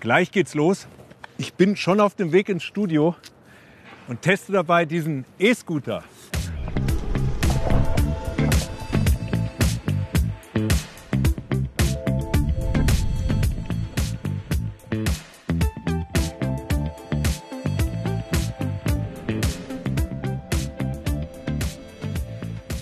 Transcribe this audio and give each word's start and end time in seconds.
Gleich 0.00 0.30
geht's 0.30 0.54
los. 0.54 0.86
Ich 1.38 1.54
bin 1.54 1.76
schon 1.76 2.00
auf 2.00 2.14
dem 2.14 2.32
Weg 2.32 2.48
ins 2.48 2.62
Studio 2.62 3.16
und 4.08 4.22
teste 4.22 4.52
dabei 4.52 4.84
diesen 4.84 5.24
E-Scooter. 5.38 6.04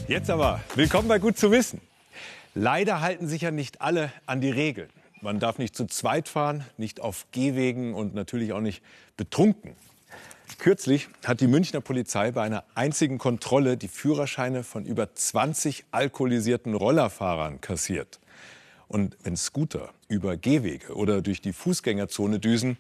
Jetzt 0.07 0.31
aber, 0.31 0.61
willkommen 0.75 1.09
bei 1.09 1.18
Gut 1.18 1.39
zu 1.39 1.51
wissen. 1.51 1.81
Leider 2.54 3.01
halten 3.01 3.26
sich 3.26 3.43
ja 3.43 3.51
nicht 3.51 3.81
alle 3.81 4.12
an 4.26 4.40
die 4.40 4.51
Regeln. 4.51 4.89
Man 5.25 5.41
darf 5.41 5.57
nicht 5.57 5.75
zu 5.75 5.87
zweit 5.87 6.29
fahren, 6.29 6.64
nicht 6.77 7.01
auf 7.01 7.25
Gehwegen 7.32 7.95
und 7.95 8.15
natürlich 8.15 8.53
auch 8.53 8.61
nicht 8.61 8.82
betrunken. 9.17 9.75
Kürzlich 10.59 11.09
hat 11.25 11.41
die 11.41 11.46
Münchner 11.46 11.81
Polizei 11.81 12.31
bei 12.31 12.43
einer 12.43 12.63
einzigen 12.75 13.17
Kontrolle 13.17 13.79
die 13.79 13.89
Führerscheine 13.89 14.65
von 14.65 14.85
über 14.85 15.15
20 15.15 15.87
alkoholisierten 15.93 16.75
Rollerfahrern 16.75 17.63
kassiert. 17.63 18.21
Und 18.87 19.17
wenn 19.23 19.39
Scooter 19.39 19.95
über 20.09 20.37
Gehwege 20.37 20.95
oder 20.95 21.23
durch 21.23 21.41
die 21.41 21.54
Fußgängerzone 21.54 22.39
düsen, 22.39 22.77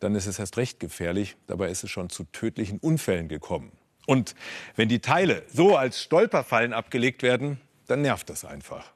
dann 0.00 0.14
ist 0.14 0.24
es 0.24 0.38
erst 0.38 0.56
recht 0.56 0.80
gefährlich. 0.80 1.36
Dabei 1.46 1.68
ist 1.68 1.84
es 1.84 1.90
schon 1.90 2.08
zu 2.08 2.24
tödlichen 2.24 2.78
Unfällen 2.78 3.28
gekommen. 3.28 3.70
Und 4.06 4.34
wenn 4.76 4.88
die 4.88 5.00
Teile 5.00 5.42
so 5.52 5.76
als 5.76 6.00
Stolperfallen 6.00 6.72
abgelegt 6.72 7.22
werden, 7.22 7.60
dann 7.86 8.00
nervt 8.00 8.30
das 8.30 8.46
einfach. 8.46 8.94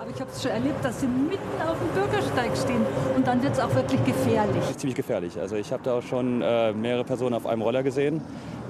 Aber 0.00 0.10
ich 0.10 0.20
habe 0.20 0.30
es 0.30 0.40
schon 0.40 0.52
erlebt, 0.52 0.84
dass 0.84 1.00
sie 1.00 1.08
mitten 1.08 1.60
auf 1.66 1.76
dem 1.76 1.88
Bürgersteig 1.88 2.56
stehen 2.56 2.86
und 3.16 3.26
dann 3.26 3.42
wird 3.42 3.54
es 3.54 3.58
auch 3.58 3.74
wirklich 3.74 4.04
gefährlich. 4.04 4.62
Ziemlich 4.76 4.94
gefährlich. 4.94 5.38
Also 5.40 5.56
ich 5.56 5.72
habe 5.72 5.82
da 5.82 5.98
auch 5.98 6.02
schon 6.02 6.40
äh, 6.40 6.72
mehrere 6.72 7.02
Personen 7.02 7.34
auf 7.34 7.46
einem 7.46 7.62
Roller 7.62 7.82
gesehen 7.82 8.20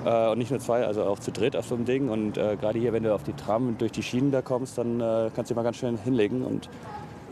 äh, 0.07 0.31
und 0.31 0.39
nicht 0.39 0.51
nur 0.51 0.59
zwei, 0.61 0.87
also 0.87 1.05
auch 1.05 1.19
zu 1.19 1.31
dritt 1.31 1.55
auf 1.55 1.67
so 1.67 1.75
einem 1.75 1.85
Ding. 1.85 2.09
Und 2.09 2.39
äh, 2.39 2.57
gerade 2.57 2.79
hier, 2.79 2.95
wenn 2.95 3.03
du 3.03 3.15
auf 3.15 3.25
die 3.25 3.35
Tram 3.35 3.77
durch 3.77 3.93
die 3.93 4.03
Schienen 4.03 4.31
da 4.31 4.41
kommst, 4.41 4.79
dann 4.79 5.01
äh, 5.01 5.31
kannst 5.35 5.51
du 5.51 5.55
dich 5.55 5.57
mal 5.57 5.65
ganz 5.65 5.77
schön 5.77 5.99
hinlegen 5.99 6.43
und 6.43 6.71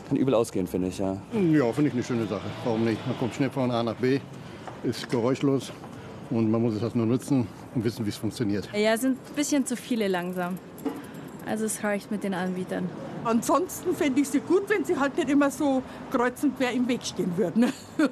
kann 0.09 0.19
übel 0.19 0.35
ausgehen, 0.35 0.67
finde 0.67 0.89
ich. 0.89 0.99
Ja, 0.99 1.17
ja 1.33 1.73
finde 1.73 1.89
ich 1.89 1.95
eine 1.95 2.03
schöne 2.03 2.27
Sache. 2.27 2.45
Warum 2.65 2.85
nicht? 2.85 3.05
Man 3.07 3.19
kommt 3.19 3.35
schnell 3.35 3.49
von 3.49 3.71
A 3.71 3.83
nach 3.83 3.95
B, 3.95 4.21
ist 4.85 5.09
geräuschlos 5.09 5.73
und 6.29 6.51
man 6.51 6.61
muss 6.61 6.75
es 6.75 6.83
halt 6.83 6.97
nur 6.97 7.07
nutzen 7.07 7.47
und 7.75 7.83
wissen, 7.83 8.05
wie 8.05 8.11
es 8.11 8.17
funktioniert. 8.19 8.69
Ja, 8.75 8.95
sind 8.99 9.13
ein 9.13 9.35
bisschen 9.35 9.65
zu 9.65 9.75
viele 9.75 10.07
langsam. 10.07 10.59
Also 11.47 11.65
es 11.65 11.83
reicht 11.83 12.11
mit 12.11 12.25
den 12.25 12.35
Anbietern. 12.35 12.91
Ansonsten 13.27 13.95
fände 13.97 14.21
ich 14.21 14.29
sie 14.29 14.39
gut, 14.39 14.69
wenn 14.69 14.85
sie 14.85 14.97
halt 14.97 15.17
nicht 15.17 15.29
immer 15.29 15.51
so 15.51 15.83
kreuz 16.13 16.45
und 16.45 16.57
quer 16.57 16.71
im 16.71 16.87
Weg 16.87 17.05
stehen 17.05 17.37
würden. 17.37 17.73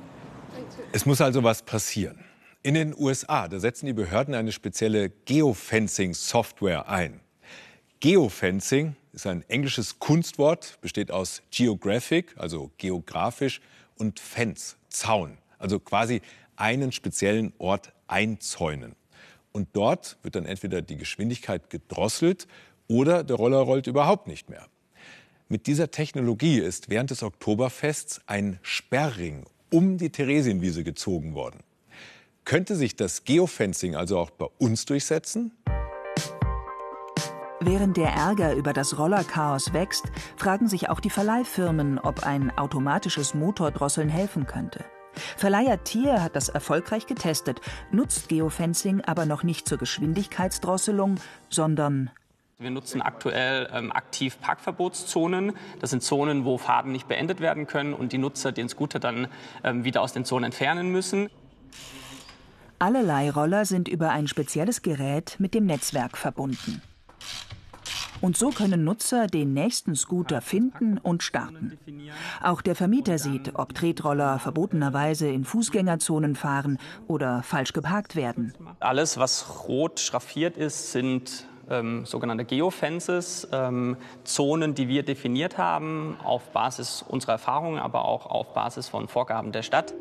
Es 0.92 1.04
muss 1.04 1.20
also 1.20 1.42
was 1.42 1.62
passieren. 1.62 2.24
In 2.62 2.74
den 2.74 2.94
USA, 2.96 3.48
da 3.48 3.58
setzen 3.58 3.86
die 3.86 3.92
Behörden 3.92 4.34
eine 4.34 4.52
spezielle 4.52 5.10
Geofencing-Software 5.10 6.88
ein. 6.88 7.20
Geofencing 7.98 8.94
ist 9.12 9.26
ein 9.26 9.44
englisches 9.48 9.98
Kunstwort, 9.98 10.78
besteht 10.80 11.10
aus 11.10 11.42
Geographic, 11.50 12.34
also 12.36 12.70
geografisch, 12.78 13.60
und 13.98 14.20
Fence, 14.20 14.76
Zaun, 14.88 15.38
also 15.58 15.80
quasi 15.80 16.22
einen 16.56 16.92
speziellen 16.92 17.52
Ort 17.58 17.92
einzäunen. 18.06 18.94
Und 19.52 19.68
dort 19.72 20.18
wird 20.22 20.36
dann 20.36 20.46
entweder 20.46 20.82
die 20.82 20.96
Geschwindigkeit 20.96 21.70
gedrosselt 21.70 22.46
oder 22.88 23.24
der 23.24 23.36
Roller 23.36 23.58
rollt 23.58 23.86
überhaupt 23.86 24.28
nicht 24.28 24.48
mehr. 24.48 24.66
Mit 25.48 25.67
dieser 25.67 25.91
Technologie 25.91 26.59
ist 26.59 26.89
während 26.89 27.11
des 27.11 27.23
Oktoberfests 27.23 28.23
ein 28.27 28.59
Sperrring 28.62 29.45
um 29.71 29.99
die 29.99 30.09
Theresienwiese 30.09 30.84
gezogen 30.84 31.34
worden. 31.34 31.60
Könnte 32.47 32.77
sich 32.77 32.97
das 32.97 33.25
Geofencing 33.25 33.94
also 33.94 34.19
auch 34.19 34.31
bei 34.31 34.47
uns 34.59 34.87
durchsetzen? 34.87 35.53
Während 37.60 37.97
der 37.99 38.09
Ärger 38.09 38.54
über 38.54 38.72
das 38.72 38.99
Rollerchaos 38.99 39.75
wächst, 39.75 40.04
fragen 40.37 40.66
sich 40.66 40.88
auch 40.88 41.00
die 41.00 41.10
Verleihfirmen, 41.10 41.99
ob 41.99 42.25
ein 42.25 42.50
automatisches 42.56 43.34
Motordrosseln 43.34 44.09
helfen 44.09 44.47
könnte. 44.47 44.84
Verleiher 45.37 45.84
Tier 45.84 46.22
hat 46.22 46.37
das 46.37 46.49
erfolgreich 46.49 47.06
getestet, 47.06 47.60
nutzt 47.93 48.28
Geofencing 48.28 49.03
aber 49.03 49.27
noch 49.27 49.43
nicht 49.43 49.69
zur 49.69 49.78
Geschwindigkeitsdrosselung, 49.78 51.16
sondern 51.50 52.10
wir 52.59 52.70
nutzen 52.70 53.03
aktuell 53.03 53.69
ähm, 53.72 53.91
aktiv 53.91 54.41
Parkverbotszonen. 54.41 55.53
Das 55.81 55.91
sind 55.91 56.03
Zonen, 56.03 56.44
wo 56.44 56.59
Fahrten 56.59 56.92
nicht 56.92 57.09
beendet 57.09 57.41
werden 57.41 57.66
können 57.66 57.94
und 57.94 58.12
die 58.12 58.19
Nutzer 58.19 58.53
den 58.53 58.69
Scooter 58.69 59.00
dann 59.00 59.28
ähm, 59.65 59.84
wieder 59.84 60.03
aus 60.03 60.12
den 60.12 60.25
Zonen 60.25 60.44
entfernen 60.44 60.91
müssen. 60.92 61.31
Alle 62.78 63.03
Leihroller 63.03 63.65
sind 63.65 63.88
über 63.88 64.10
ein 64.10 64.28
spezielles 64.28 64.82
Gerät 64.82 65.37
mit 65.38 65.54
dem 65.54 65.66
Netzwerk 65.66 66.16
verbunden. 66.16 66.82
Und 68.20 68.37
so 68.37 68.50
können 68.50 68.84
Nutzer 68.84 69.26
den 69.26 69.53
nächsten 69.53 69.97
Scooter 69.97 70.41
finden 70.41 70.98
und 70.98 71.22
starten. 71.22 71.76
Auch 72.41 72.62
der 72.62 72.75
Vermieter 72.75 73.19
sieht, 73.19 73.54
ob 73.54 73.75
Tretroller 73.75 74.38
verbotenerweise 74.38 75.28
in 75.28 75.44
Fußgängerzonen 75.44 76.36
fahren 76.36 76.78
oder 77.06 77.42
falsch 77.42 77.72
geparkt 77.72 78.16
werden. 78.16 78.54
Alles, 78.81 79.19
was 79.19 79.69
rot 79.69 80.00
schraffiert 80.00 80.56
ist, 80.56 80.92
sind 80.92 81.47
ähm, 81.70 82.04
sogenannte 82.06 82.44
Geofences, 82.44 83.48
ähm, 83.52 83.97
Zonen, 84.25 84.75
die 84.75 84.88
wir 84.88 85.02
definiert 85.02 85.58
haben, 85.58 86.16
auf 86.22 86.50
Basis 86.50 87.04
unserer 87.06 87.32
Erfahrungen, 87.32 87.78
aber 87.78 88.04
auch 88.04 88.26
auf 88.26 88.54
Basis 88.54 88.88
von 88.88 89.08
Vorgaben 89.08 89.52
der 89.52 89.62
Stadt. 89.62 89.94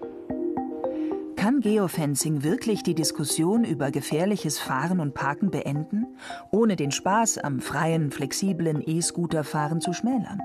Kann 1.35 1.59
Geofencing 1.59 2.43
wirklich 2.43 2.83
die 2.83 2.95
Diskussion 2.95 3.65
über 3.65 3.91
gefährliches 3.91 4.59
Fahren 4.59 5.01
und 5.01 5.13
Parken 5.13 5.51
beenden, 5.51 6.05
ohne 6.51 6.77
den 6.77 6.91
Spaß 6.91 7.39
am 7.39 7.59
freien, 7.59 8.11
flexiblen 8.11 8.81
E-Scooterfahren 8.85 9.81
zu 9.81 9.91
schmälern? 9.91 10.39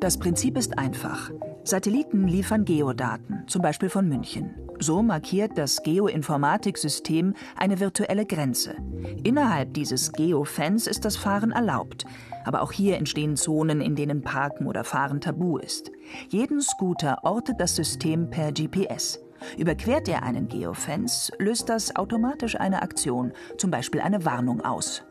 Das 0.00 0.16
Prinzip 0.16 0.56
ist 0.56 0.78
einfach. 0.78 1.30
Satelliten 1.62 2.26
liefern 2.26 2.64
Geodaten, 2.64 3.44
zum 3.46 3.60
Beispiel 3.60 3.90
von 3.90 4.08
München. 4.08 4.54
So 4.78 5.02
markiert 5.02 5.58
das 5.58 5.82
Geoinformatiksystem 5.82 7.34
eine 7.54 7.80
virtuelle 7.80 8.24
Grenze. 8.24 8.76
Innerhalb 9.24 9.74
dieses 9.74 10.12
Geofence 10.12 10.86
ist 10.86 11.04
das 11.04 11.18
Fahren 11.18 11.52
erlaubt. 11.52 12.06
Aber 12.46 12.62
auch 12.62 12.72
hier 12.72 12.96
entstehen 12.96 13.36
Zonen, 13.36 13.82
in 13.82 13.94
denen 13.94 14.22
Parken 14.22 14.66
oder 14.66 14.84
Fahren 14.84 15.20
tabu 15.20 15.58
ist. 15.58 15.90
Jeden 16.30 16.62
Scooter 16.62 17.18
ortet 17.22 17.60
das 17.60 17.76
System 17.76 18.30
per 18.30 18.52
GPS. 18.52 19.20
Überquert 19.58 20.08
er 20.08 20.22
einen 20.22 20.48
Geofence, 20.48 21.30
löst 21.38 21.68
das 21.68 21.94
automatisch 21.94 22.58
eine 22.58 22.80
Aktion, 22.80 23.32
zum 23.58 23.70
Beispiel 23.70 24.00
eine 24.00 24.24
Warnung 24.24 24.62
aus. 24.62 25.02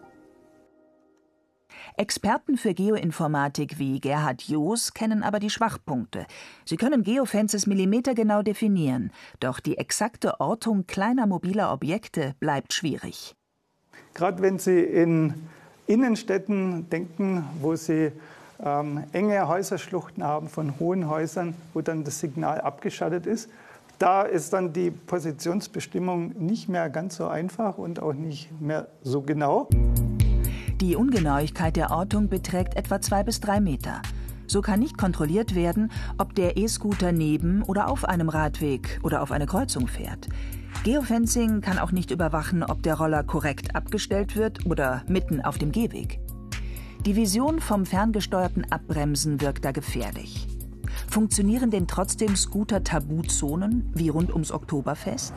Experten 2.00 2.56
für 2.56 2.74
Geoinformatik 2.74 3.78
wie 3.78 4.00
Gerhard 4.00 4.44
Joos 4.44 4.94
kennen 4.94 5.22
aber 5.22 5.40
die 5.40 5.50
Schwachpunkte. 5.50 6.28
Sie 6.64 6.78
können 6.78 7.04
Geofences 7.04 7.68
millimetergenau 7.68 8.42
definieren, 8.42 9.12
doch 9.42 9.60
die 9.60 9.78
exakte 9.78 10.40
Ortung 10.40 10.88
kleiner 10.88 11.28
mobiler 11.28 11.74
Objekte 11.74 12.36
bleibt 12.40 12.72
schwierig. 12.72 13.36
Gerade 14.14 14.42
wenn 14.42 14.60
Sie 14.60 14.80
in 14.80 15.34
Innenstädten 15.88 16.90
denken, 16.90 17.44
wo 17.60 17.76
Sie 17.76 18.14
ähm, 18.64 19.04
enge 19.12 19.50
Häuserschluchten 19.50 20.24
haben 20.24 20.48
von 20.48 20.80
hohen 20.80 21.10
Häusern, 21.10 21.54
wo 21.74 21.82
dann 21.82 22.06
das 22.06 22.22
Signal 22.22 22.62
abgeschattet 22.62 23.26
ist, 23.26 23.50
da 23.98 24.22
ist 24.22 24.54
dann 24.54 24.72
die 24.72 24.90
Positionsbestimmung 24.90 26.30
nicht 26.38 26.70
mehr 26.70 26.90
ganz 26.90 27.18
so 27.18 27.28
einfach 27.28 27.78
und 27.78 28.02
auch 28.02 28.14
nicht 28.14 28.50
mehr 28.62 28.88
so 29.04 29.22
genau. 29.22 29.68
Die 30.82 30.96
Ungenauigkeit 30.96 31.76
der 31.76 31.92
Ortung 31.92 32.30
beträgt 32.30 32.78
etwa 32.78 33.02
zwei 33.02 33.24
bis 33.24 33.42
drei 33.42 33.60
Meter. 33.60 34.02
So 34.48 34.62
kann 34.62 34.80
nicht 34.80 34.98
kontrolliert 34.98 35.54
werden, 35.54 35.92
ob 36.18 36.34
der 36.36 36.56
E-Scooter 36.56 37.12
neben 37.12 37.64
oder 37.64 37.90
auf 37.90 38.06
einem 38.06 38.30
Radweg 38.30 39.02
oder 39.04 39.22
auf 39.22 39.34
eine 39.34 39.46
Kreuzung 39.46 39.90
fährt. 39.90 40.30
Geofencing 40.86 41.60
kann 41.60 41.80
auch 41.80 41.92
nicht 41.92 42.12
überwachen, 42.12 42.64
ob 42.64 42.82
der 42.82 42.96
Roller 42.96 43.24
korrekt 43.24 43.76
abgestellt 43.76 44.38
wird 44.38 44.66
oder 44.66 45.04
mitten 45.10 45.42
auf 45.42 45.58
dem 45.58 45.74
Gehweg. 45.74 46.22
Die 47.06 47.18
Vision 47.18 47.60
vom 47.60 47.86
ferngesteuerten 47.86 48.72
Abbremsen 48.72 49.42
wirkt 49.42 49.66
da 49.66 49.74
gefährlich. 49.74 50.48
Funktionieren 51.10 51.72
denn 51.72 51.88
trotzdem 51.88 52.38
Scooter-Tabuzonen 52.38 53.92
wie 53.96 54.08
rund 54.08 54.32
ums 54.32 54.54
Oktoberfest? 54.54 55.34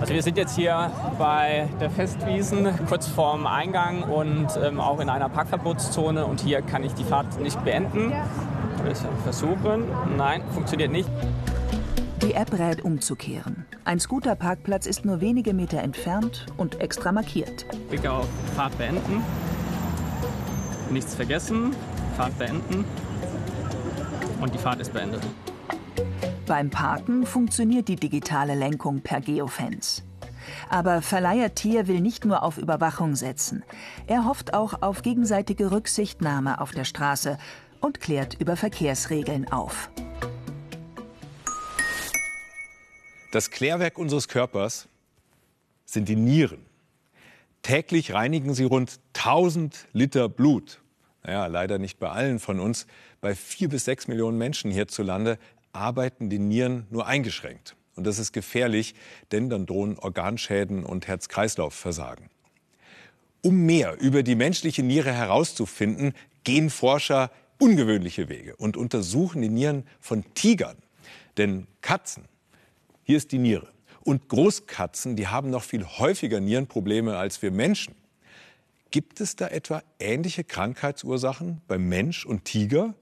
Also 0.00 0.14
wir 0.14 0.22
sind 0.22 0.38
jetzt 0.38 0.56
hier 0.56 0.90
bei 1.18 1.68
der 1.78 1.90
Festwiesen 1.90 2.68
kurz 2.88 3.06
vorm 3.06 3.46
Eingang 3.46 4.02
und 4.02 4.48
ähm, 4.62 4.80
auch 4.80 4.98
in 4.98 5.10
einer 5.10 5.28
Parkverbotszone 5.28 6.24
und 6.24 6.40
hier 6.40 6.62
kann 6.62 6.82
ich 6.82 6.94
die 6.94 7.04
Fahrt 7.04 7.38
nicht 7.38 7.62
beenden. 7.64 8.12
Versuchen. 9.24 9.84
Nein, 10.16 10.42
funktioniert 10.52 10.90
nicht. 10.90 11.08
Die 12.22 12.32
App 12.32 12.58
rät 12.58 12.82
umzukehren. 12.82 13.66
Ein 13.84 14.00
Scooterparkplatz 14.00 14.86
ist 14.86 15.04
nur 15.04 15.20
wenige 15.20 15.52
Meter 15.52 15.82
entfernt 15.82 16.46
und 16.56 16.80
extra 16.80 17.12
markiert. 17.12 17.66
Klicke 17.90 18.10
auf 18.10 18.26
Fahrt 18.56 18.76
beenden. 18.78 19.22
Nichts 20.90 21.14
vergessen. 21.14 21.76
Fahrt 22.16 22.38
beenden. 22.38 22.86
Und 24.40 24.54
die 24.54 24.58
Fahrt 24.58 24.80
ist 24.80 24.94
beendet. 24.94 25.22
Beim 26.50 26.68
Parken 26.68 27.26
funktioniert 27.26 27.86
die 27.86 27.94
digitale 27.94 28.56
Lenkung 28.56 29.02
per 29.02 29.20
Geofence. 29.20 30.02
Aber 30.68 31.00
Verleiher 31.00 31.54
Tier 31.54 31.86
will 31.86 32.00
nicht 32.00 32.24
nur 32.24 32.42
auf 32.42 32.58
Überwachung 32.58 33.14
setzen. 33.14 33.62
Er 34.08 34.24
hofft 34.24 34.52
auch 34.52 34.82
auf 34.82 35.02
gegenseitige 35.02 35.70
Rücksichtnahme 35.70 36.60
auf 36.60 36.72
der 36.72 36.82
Straße 36.82 37.38
und 37.80 38.00
klärt 38.00 38.34
über 38.40 38.56
Verkehrsregeln 38.56 39.52
auf. 39.52 39.90
Das 43.30 43.52
Klärwerk 43.52 43.96
unseres 43.96 44.26
Körpers 44.26 44.88
sind 45.84 46.08
die 46.08 46.16
Nieren. 46.16 46.66
Täglich 47.62 48.12
reinigen 48.12 48.54
sie 48.54 48.64
rund 48.64 48.98
1000 49.14 49.86
Liter 49.92 50.28
Blut. 50.28 50.80
Naja, 51.22 51.46
leider 51.46 51.78
nicht 51.78 52.00
bei 52.00 52.08
allen 52.08 52.40
von 52.40 52.58
uns. 52.58 52.88
Bei 53.20 53.36
vier 53.36 53.68
bis 53.68 53.84
sechs 53.84 54.08
Millionen 54.08 54.36
Menschen 54.36 54.72
hierzulande 54.72 55.38
arbeiten 55.72 56.30
die 56.30 56.38
Nieren 56.38 56.86
nur 56.90 57.06
eingeschränkt. 57.06 57.76
Und 57.96 58.06
das 58.06 58.18
ist 58.18 58.32
gefährlich, 58.32 58.94
denn 59.32 59.50
dann 59.50 59.66
drohen 59.66 59.98
Organschäden 59.98 60.84
und 60.84 61.06
Herz-Kreislauf-Versagen. 61.06 62.30
Um 63.42 63.66
mehr 63.66 64.00
über 64.00 64.22
die 64.22 64.34
menschliche 64.34 64.82
Niere 64.82 65.12
herauszufinden, 65.12 66.14
gehen 66.44 66.70
Forscher 66.70 67.30
ungewöhnliche 67.58 68.28
Wege 68.28 68.56
und 68.56 68.76
untersuchen 68.76 69.42
die 69.42 69.48
Nieren 69.48 69.84
von 70.00 70.24
Tigern. 70.34 70.76
Denn 71.36 71.66
Katzen, 71.80 72.24
hier 73.02 73.16
ist 73.16 73.32
die 73.32 73.38
Niere. 73.38 73.68
Und 74.02 74.28
Großkatzen, 74.28 75.16
die 75.16 75.28
haben 75.28 75.50
noch 75.50 75.62
viel 75.62 75.84
häufiger 75.84 76.40
Nierenprobleme 76.40 77.16
als 77.16 77.42
wir 77.42 77.50
Menschen. 77.50 77.94
Gibt 78.90 79.20
es 79.20 79.36
da 79.36 79.46
etwa 79.46 79.82
ähnliche 79.98 80.42
Krankheitsursachen 80.42 81.60
bei 81.68 81.78
Mensch 81.78 82.26
und 82.26 82.44
Tiger? 82.44 82.94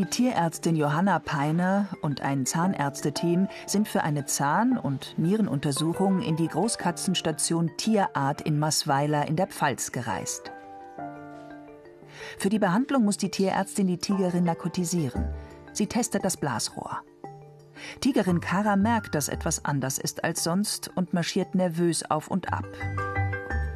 Die 0.00 0.06
Tierärztin 0.06 0.76
Johanna 0.76 1.18
Peiner 1.18 1.88
und 2.00 2.22
ein 2.22 2.46
Zahnärzteteam 2.46 3.48
sind 3.66 3.86
für 3.86 4.02
eine 4.02 4.24
Zahn- 4.24 4.78
und 4.78 5.18
Nierenuntersuchung 5.18 6.22
in 6.22 6.36
die 6.36 6.48
Großkatzenstation 6.48 7.76
Tierart 7.76 8.40
in 8.40 8.58
Maßweiler 8.58 9.28
in 9.28 9.36
der 9.36 9.46
Pfalz 9.46 9.92
gereist. 9.92 10.52
Für 12.38 12.48
die 12.48 12.58
Behandlung 12.58 13.04
muss 13.04 13.18
die 13.18 13.30
Tierärztin 13.30 13.88
die 13.88 13.98
Tigerin 13.98 14.44
narkotisieren. 14.44 15.34
Sie 15.74 15.86
testet 15.86 16.24
das 16.24 16.38
Blasrohr. 16.38 17.02
Tigerin 18.00 18.40
Kara 18.40 18.76
merkt, 18.76 19.14
dass 19.14 19.28
etwas 19.28 19.66
anders 19.66 19.98
ist 19.98 20.24
als 20.24 20.42
sonst 20.42 20.90
und 20.94 21.12
marschiert 21.12 21.54
nervös 21.54 22.10
auf 22.10 22.28
und 22.28 22.54
ab. 22.54 22.64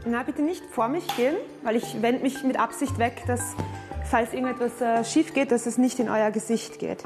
Na, 0.07 0.23
bitte 0.23 0.41
nicht 0.41 0.65
vor 0.65 0.89
mich 0.89 1.07
gehen, 1.19 1.37
weil 1.63 1.77
ich 1.77 2.01
wende 2.01 2.23
mich 2.23 2.43
mit 2.45 2.59
Absicht 2.59 2.99
weg, 2.99 3.25
dass, 3.27 3.55
falls 4.15 4.33
irgendetwas 4.33 4.81
äh, 4.81 5.03
schief 5.03 5.35
geht, 5.35 5.51
dass 5.51 5.67
es 5.67 5.77
nicht 5.77 5.99
in 5.99 6.09
euer 6.09 6.31
Gesicht 6.31 6.79
geht. 6.79 7.03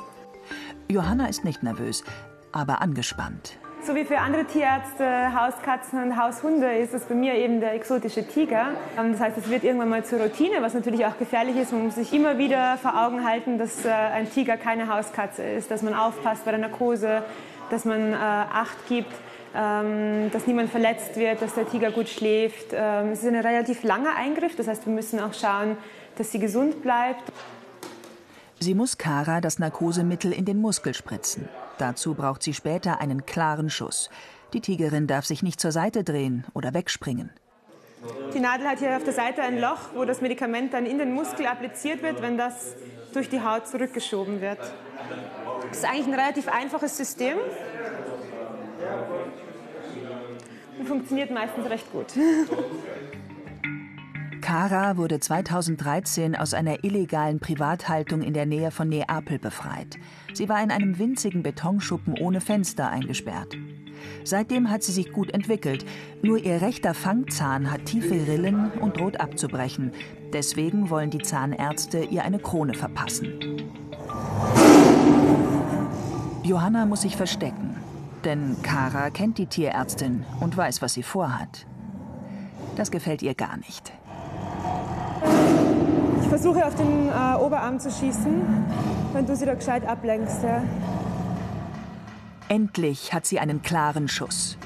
Johanna 0.91 1.27
ist 1.27 1.43
nicht 1.43 1.63
nervös, 1.63 2.05
aber 2.53 2.83
angespannt. 2.83 3.57
So 3.83 3.95
wie 3.95 4.05
für 4.05 4.19
andere 4.19 4.45
Tierärzte, 4.45 5.35
Hauskatzen 5.35 6.03
und 6.03 6.23
Haushunde 6.23 6.71
ist 6.77 6.93
es 6.93 7.05
bei 7.05 7.15
mir 7.15 7.33
eben 7.33 7.61
der 7.61 7.73
exotische 7.73 8.29
Tiger. 8.29 8.73
Ähm, 8.99 9.13
das 9.13 9.23
heißt, 9.23 9.39
es 9.39 9.49
wird 9.49 9.65
irgendwann 9.65 9.89
mal 9.89 10.05
zur 10.05 10.21
Routine, 10.21 10.57
was 10.61 10.75
natürlich 10.75 11.07
auch 11.07 11.17
gefährlich 11.19 11.57
ist. 11.57 11.73
Man 11.73 11.87
muss 11.87 11.95
sich 11.95 12.13
immer 12.13 12.37
wieder 12.37 12.77
vor 12.77 13.03
Augen 13.03 13.27
halten, 13.27 13.57
dass 13.57 13.87
äh, 13.87 13.89
ein 13.89 14.31
Tiger 14.31 14.59
keine 14.59 14.95
Hauskatze 14.95 15.43
ist, 15.43 15.71
dass 15.71 15.81
man 15.81 15.95
aufpasst 15.95 16.45
bei 16.45 16.51
der 16.51 16.61
Narkose, 16.61 17.23
dass 17.71 17.87
man 17.87 18.13
äh, 18.13 18.17
Acht 18.17 18.87
gibt, 18.87 19.15
ähm, 19.57 20.31
dass 20.31 20.47
niemand 20.47 20.69
verletzt 20.69 21.17
wird, 21.17 21.41
dass 21.41 21.55
der 21.55 21.67
Tiger 21.67 21.91
gut 21.91 22.11
schläft. 22.11 22.75
Ähm, 22.75 23.13
es 23.13 23.23
ist 23.23 23.29
ein 23.29 23.37
relativ 23.37 23.83
langer 23.83 24.15
Eingriff, 24.15 24.57
das 24.57 24.69
heißt, 24.69 24.85
wir 24.85 24.93
müssen 24.93 25.21
auch 25.21 25.33
schauen, 25.33 25.79
dass 26.19 26.33
sie 26.33 26.39
gesund 26.39 26.83
bleibt. 26.83 27.33
Sie 28.61 28.75
muss 28.75 28.99
Kara 28.99 29.41
das 29.41 29.59
Narkosemittel 29.59 30.33
in 30.33 30.45
den 30.45 30.61
Muskel 30.61 30.93
spritzen. 30.95 31.49
Dazu 31.79 32.15
braucht 32.15 32.43
sie 32.43 32.55
später 32.55 33.01
einen 33.01 33.25
klaren 33.25 33.71
Schuss. 33.71 34.11
Die 34.53 34.61
Tigerin 34.61 35.07
darf 35.07 35.27
sich 35.27 35.43
nicht 35.43 35.61
zur 35.61 35.71
Seite 35.71 36.03
drehen 36.03 36.45
oder 36.55 36.75
wegspringen. 36.75 37.31
Die 38.35 38.41
Nadel 38.41 38.67
hat 38.67 38.79
hier 38.79 38.97
auf 38.97 39.05
der 39.05 39.13
Seite 39.13 39.43
ein 39.43 39.61
Loch, 39.61 39.91
wo 39.95 40.05
das 40.05 40.21
Medikament 40.21 40.73
dann 40.73 40.87
in 40.87 40.99
den 40.99 41.13
Muskel 41.13 41.47
appliziert 41.47 42.03
wird, 42.03 42.23
wenn 42.23 42.39
das 42.39 42.75
durch 43.13 43.29
die 43.29 43.43
Haut 43.43 43.67
zurückgeschoben 43.67 44.41
wird. 44.41 44.59
Das 45.69 45.79
ist 45.79 45.85
eigentlich 45.85 46.07
ein 46.07 46.15
relativ 46.15 46.49
einfaches 46.49 46.97
System 46.97 47.39
und 50.79 50.87
funktioniert 50.87 51.31
meistens 51.31 51.69
recht 51.69 51.91
gut. 51.93 52.07
Kara 54.49 54.97
wurde 54.97 55.21
2013 55.21 56.35
aus 56.35 56.55
einer 56.55 56.83
illegalen 56.83 57.39
Privathaltung 57.39 58.23
in 58.23 58.33
der 58.33 58.47
Nähe 58.47 58.71
von 58.71 58.89
Neapel 58.89 59.39
befreit. 59.39 59.99
Sie 60.33 60.49
war 60.49 60.63
in 60.63 60.71
einem 60.71 60.99
winzigen 60.99 61.43
Betonschuppen 61.43 62.15
ohne 62.19 62.41
Fenster 62.41 62.89
eingesperrt. 62.89 63.59
Seitdem 64.25 64.71
hat 64.71 64.83
sie 64.83 64.93
sich 64.93 65.13
gut 65.13 65.33
entwickelt. 65.33 65.85
Nur 66.23 66.39
ihr 66.39 66.63
rechter 66.63 66.95
Fangzahn 66.95 67.71
hat 67.71 67.85
tiefe 67.85 68.27
Rillen 68.27 68.71
und 68.81 68.97
droht 68.97 69.21
abzubrechen. 69.21 69.93
Deswegen 70.33 70.89
wollen 70.89 71.11
die 71.11 71.21
Zahnärzte 71.21 72.05
ihr 72.05 72.25
eine 72.25 72.39
Krone 72.39 72.73
verpassen. 72.73 73.35
Johanna 76.43 76.87
muss 76.87 77.03
sich 77.03 77.19
verstecken, 77.19 77.77
denn 78.25 78.57
Kara 78.63 79.11
kennt 79.11 79.37
die 79.37 79.47
Tierärztin 79.47 80.25
und 80.41 80.57
weiß, 80.57 80.81
was 80.81 80.95
sie 80.95 81.03
vorhat. 81.03 81.67
Das 82.77 82.91
gefällt 82.91 83.21
ihr 83.21 83.35
gar 83.35 83.59
nicht. 83.59 83.93
Ich 86.39 86.45
versuche 86.45 86.65
auf 86.65 86.77
den 86.77 87.09
äh, 87.09 87.35
Oberarm 87.45 87.81
zu 87.81 87.91
schießen, 87.91 88.65
wenn 89.13 89.27
du 89.27 89.35
sie 89.35 89.45
da 89.45 89.55
gescheit 89.55 89.85
ablenkst. 89.85 90.45
Ja. 90.45 90.63
Endlich 92.49 93.13
hat 93.13 93.27
sie 93.27 93.41
einen 93.41 93.61
klaren 93.61 94.07
Schuss 94.07 94.57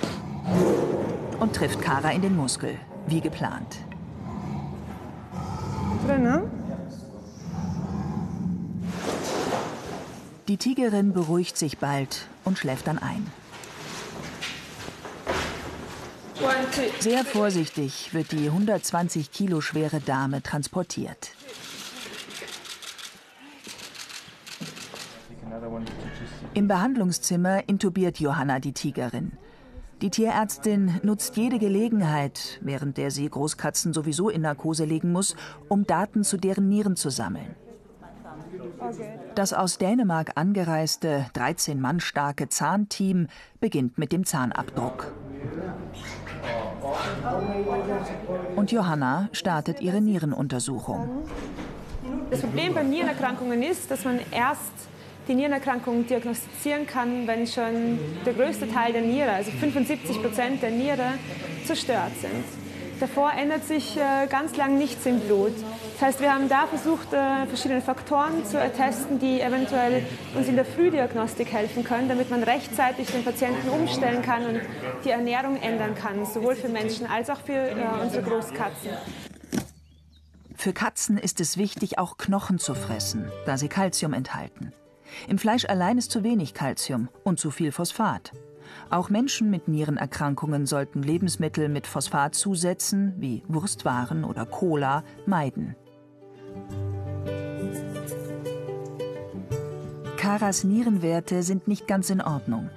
und 1.40 1.56
trifft 1.56 1.80
Kara 1.80 2.10
in 2.10 2.20
den 2.20 2.36
Muskel, 2.36 2.78
wie 3.06 3.22
geplant. 3.22 3.78
Drin, 6.06 6.22
ne? 6.24 6.42
Die 10.48 10.58
Tigerin 10.58 11.14
beruhigt 11.14 11.56
sich 11.56 11.78
bald 11.78 12.28
und 12.44 12.58
schläft 12.58 12.86
dann 12.86 12.98
ein. 12.98 13.26
Sehr 17.00 17.24
vorsichtig 17.24 18.12
wird 18.12 18.32
die 18.32 18.48
120 18.48 19.32
Kilo 19.32 19.62
schwere 19.62 20.00
Dame 20.00 20.42
transportiert. 20.42 21.30
Im 26.54 26.68
Behandlungszimmer 26.68 27.66
intubiert 27.66 28.20
Johanna 28.20 28.58
die 28.58 28.74
Tigerin. 28.74 29.32
Die 30.02 30.10
Tierärztin 30.10 31.00
nutzt 31.02 31.36
jede 31.36 31.58
Gelegenheit, 31.58 32.58
während 32.60 32.98
der 32.98 33.10
sie 33.10 33.28
Großkatzen 33.28 33.94
sowieso 33.94 34.28
in 34.28 34.42
Narkose 34.42 34.84
legen 34.84 35.12
muss, 35.12 35.34
um 35.68 35.86
Daten 35.86 36.24
zu 36.24 36.36
deren 36.36 36.68
Nieren 36.68 36.96
zu 36.96 37.08
sammeln. 37.08 37.54
Das 39.34 39.54
aus 39.54 39.78
Dänemark 39.78 40.32
angereiste, 40.34 41.26
13 41.32 41.80
Mann 41.80 42.00
starke 42.00 42.48
Zahnteam 42.50 43.28
beginnt 43.60 43.96
mit 43.96 44.12
dem 44.12 44.26
Zahnabdruck. 44.26 45.12
Und 48.56 48.72
Johanna 48.72 49.30
startet 49.32 49.80
ihre 49.80 50.02
Nierenuntersuchung. 50.02 51.08
Das 52.30 52.40
Problem 52.40 52.74
bei 52.74 52.82
Nierenerkrankungen 52.82 53.62
ist, 53.62 53.90
dass 53.90 54.04
man 54.04 54.20
erst 54.30 54.72
die 55.28 55.34
Nierenerkrankung 55.34 56.06
diagnostizieren 56.06 56.86
kann, 56.86 57.26
wenn 57.26 57.46
schon 57.46 57.98
der 58.26 58.32
größte 58.32 58.68
Teil 58.68 58.92
der 58.92 59.02
Niere, 59.02 59.30
also 59.30 59.50
75 59.50 60.20
Prozent 60.22 60.62
der 60.62 60.70
Niere, 60.70 61.14
zerstört 61.64 62.12
sind. 62.20 62.44
Davor 63.02 63.32
ändert 63.32 63.64
sich 63.64 63.96
äh, 63.96 64.28
ganz 64.28 64.56
lang 64.56 64.78
nichts 64.78 65.06
im 65.06 65.18
Blut. 65.18 65.54
Das 65.94 66.02
heißt, 66.02 66.20
wir 66.20 66.32
haben 66.32 66.48
da 66.48 66.68
versucht, 66.68 67.12
äh, 67.12 67.46
verschiedene 67.46 67.80
Faktoren 67.80 68.44
zu 68.44 68.58
ertesten, 68.58 69.18
die 69.18 69.40
eventuell 69.40 70.04
uns 70.36 70.46
in 70.46 70.54
der 70.54 70.64
Frühdiagnostik 70.64 71.52
helfen 71.52 71.82
können, 71.82 72.08
damit 72.08 72.30
man 72.30 72.44
rechtzeitig 72.44 73.10
den 73.10 73.24
Patienten 73.24 73.68
umstellen 73.70 74.22
kann 74.22 74.46
und 74.46 74.60
die 75.04 75.10
Ernährung 75.10 75.60
ändern 75.60 75.96
kann, 75.96 76.24
sowohl 76.26 76.54
für 76.54 76.68
Menschen 76.68 77.06
als 77.06 77.28
auch 77.28 77.40
für 77.40 77.70
äh, 77.70 77.74
unsere 78.00 78.22
Großkatzen. 78.22 78.90
Für 80.54 80.72
Katzen 80.72 81.18
ist 81.18 81.40
es 81.40 81.56
wichtig, 81.56 81.98
auch 81.98 82.18
Knochen 82.18 82.60
zu 82.60 82.76
fressen, 82.76 83.28
da 83.46 83.58
sie 83.58 83.68
Kalzium 83.68 84.12
enthalten. 84.12 84.72
Im 85.28 85.38
Fleisch 85.38 85.64
allein 85.64 85.98
ist 85.98 86.10
zu 86.10 86.22
wenig 86.22 86.54
Kalzium 86.54 87.08
und 87.24 87.38
zu 87.38 87.50
viel 87.50 87.72
Phosphat. 87.72 88.32
Auch 88.90 89.10
Menschen 89.10 89.50
mit 89.50 89.68
Nierenerkrankungen 89.68 90.66
sollten 90.66 91.02
Lebensmittel 91.02 91.68
mit 91.68 91.86
Phosphatzusätzen 91.86 93.14
wie 93.18 93.42
Wurstwaren 93.48 94.24
oder 94.24 94.46
Cola 94.46 95.04
meiden. 95.26 95.76
Karas 100.16 100.64
Nierenwerte 100.64 101.42
sind 101.42 101.66
nicht 101.66 101.88
ganz 101.88 102.08
in 102.08 102.20
Ordnung. 102.20 102.70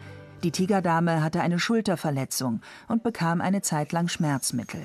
Die 0.44 0.52
Tigerdame 0.52 1.24
hatte 1.24 1.42
eine 1.42 1.60
Schulterverletzung 1.60 2.62
und 2.88 3.04
bekam 3.04 3.42
eine 3.42 3.62
Zeit 3.62 3.92
lang 3.92 4.08
Schmerzmittel. 4.08 4.82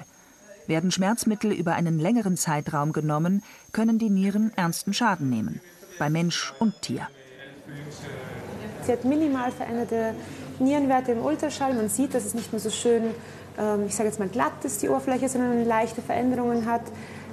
Werden 0.67 0.91
Schmerzmittel 0.91 1.53
über 1.53 1.75
einen 1.75 1.99
längeren 1.99 2.37
Zeitraum 2.37 2.93
genommen, 2.93 3.43
können 3.73 3.99
die 3.99 4.11
Nieren 4.11 4.53
ernsten 4.57 4.93
Schaden 4.93 5.29
nehmen, 5.29 5.61
bei 5.99 6.11
Mensch 6.11 6.53
und 6.59 6.81
Tier. 6.83 7.09
Sie 8.83 8.93
hat 8.93 9.05
minimal 9.05 9.51
veränderte 9.53 10.15
Nierenwerte 10.59 11.13
im 11.13 11.25
Ultraschall. 11.25 11.75
Man 11.75 11.89
sieht, 11.89 12.15
dass 12.15 12.25
es 12.25 12.35
nicht 12.35 12.53
mehr 12.53 12.61
so 12.61 12.71
schön, 12.71 13.03
ähm, 13.59 13.85
ich 13.87 13.95
sage 13.95 14.09
jetzt 14.09 14.19
mal 14.19 14.29
glatt 14.29 14.65
ist, 14.65 14.83
die 14.83 14.89
Oberfläche, 14.89 15.29
sondern 15.29 15.67
leichte 15.67 16.03
Veränderungen 16.03 16.67
hat. 16.67 16.83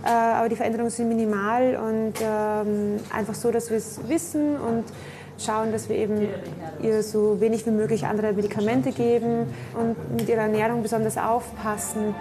Äh, 0.03 0.09
aber 0.09 0.49
die 0.49 0.55
Veränderungen 0.55 0.89
sind 0.89 1.09
minimal 1.09 1.75
und 1.75 2.13
ähm, 2.21 2.99
einfach 3.11 3.33
so, 3.33 3.51
dass 3.51 3.69
wir 3.69 3.77
es 3.77 4.07
wissen 4.07 4.57
und 4.57 4.85
schauen, 5.39 5.71
dass 5.71 5.89
wir 5.89 5.95
eben 5.95 6.27
ihr 6.81 7.03
so 7.03 7.39
wenig 7.39 7.65
wie 7.65 7.71
möglich 7.71 8.05
andere 8.05 8.33
Medikamente 8.33 8.91
geben 8.91 9.47
und 9.73 9.95
mit 10.15 10.29
ihrer 10.29 10.41
Ernährung 10.41 10.81
besonders 10.83 11.17
aufpassen. 11.17 12.15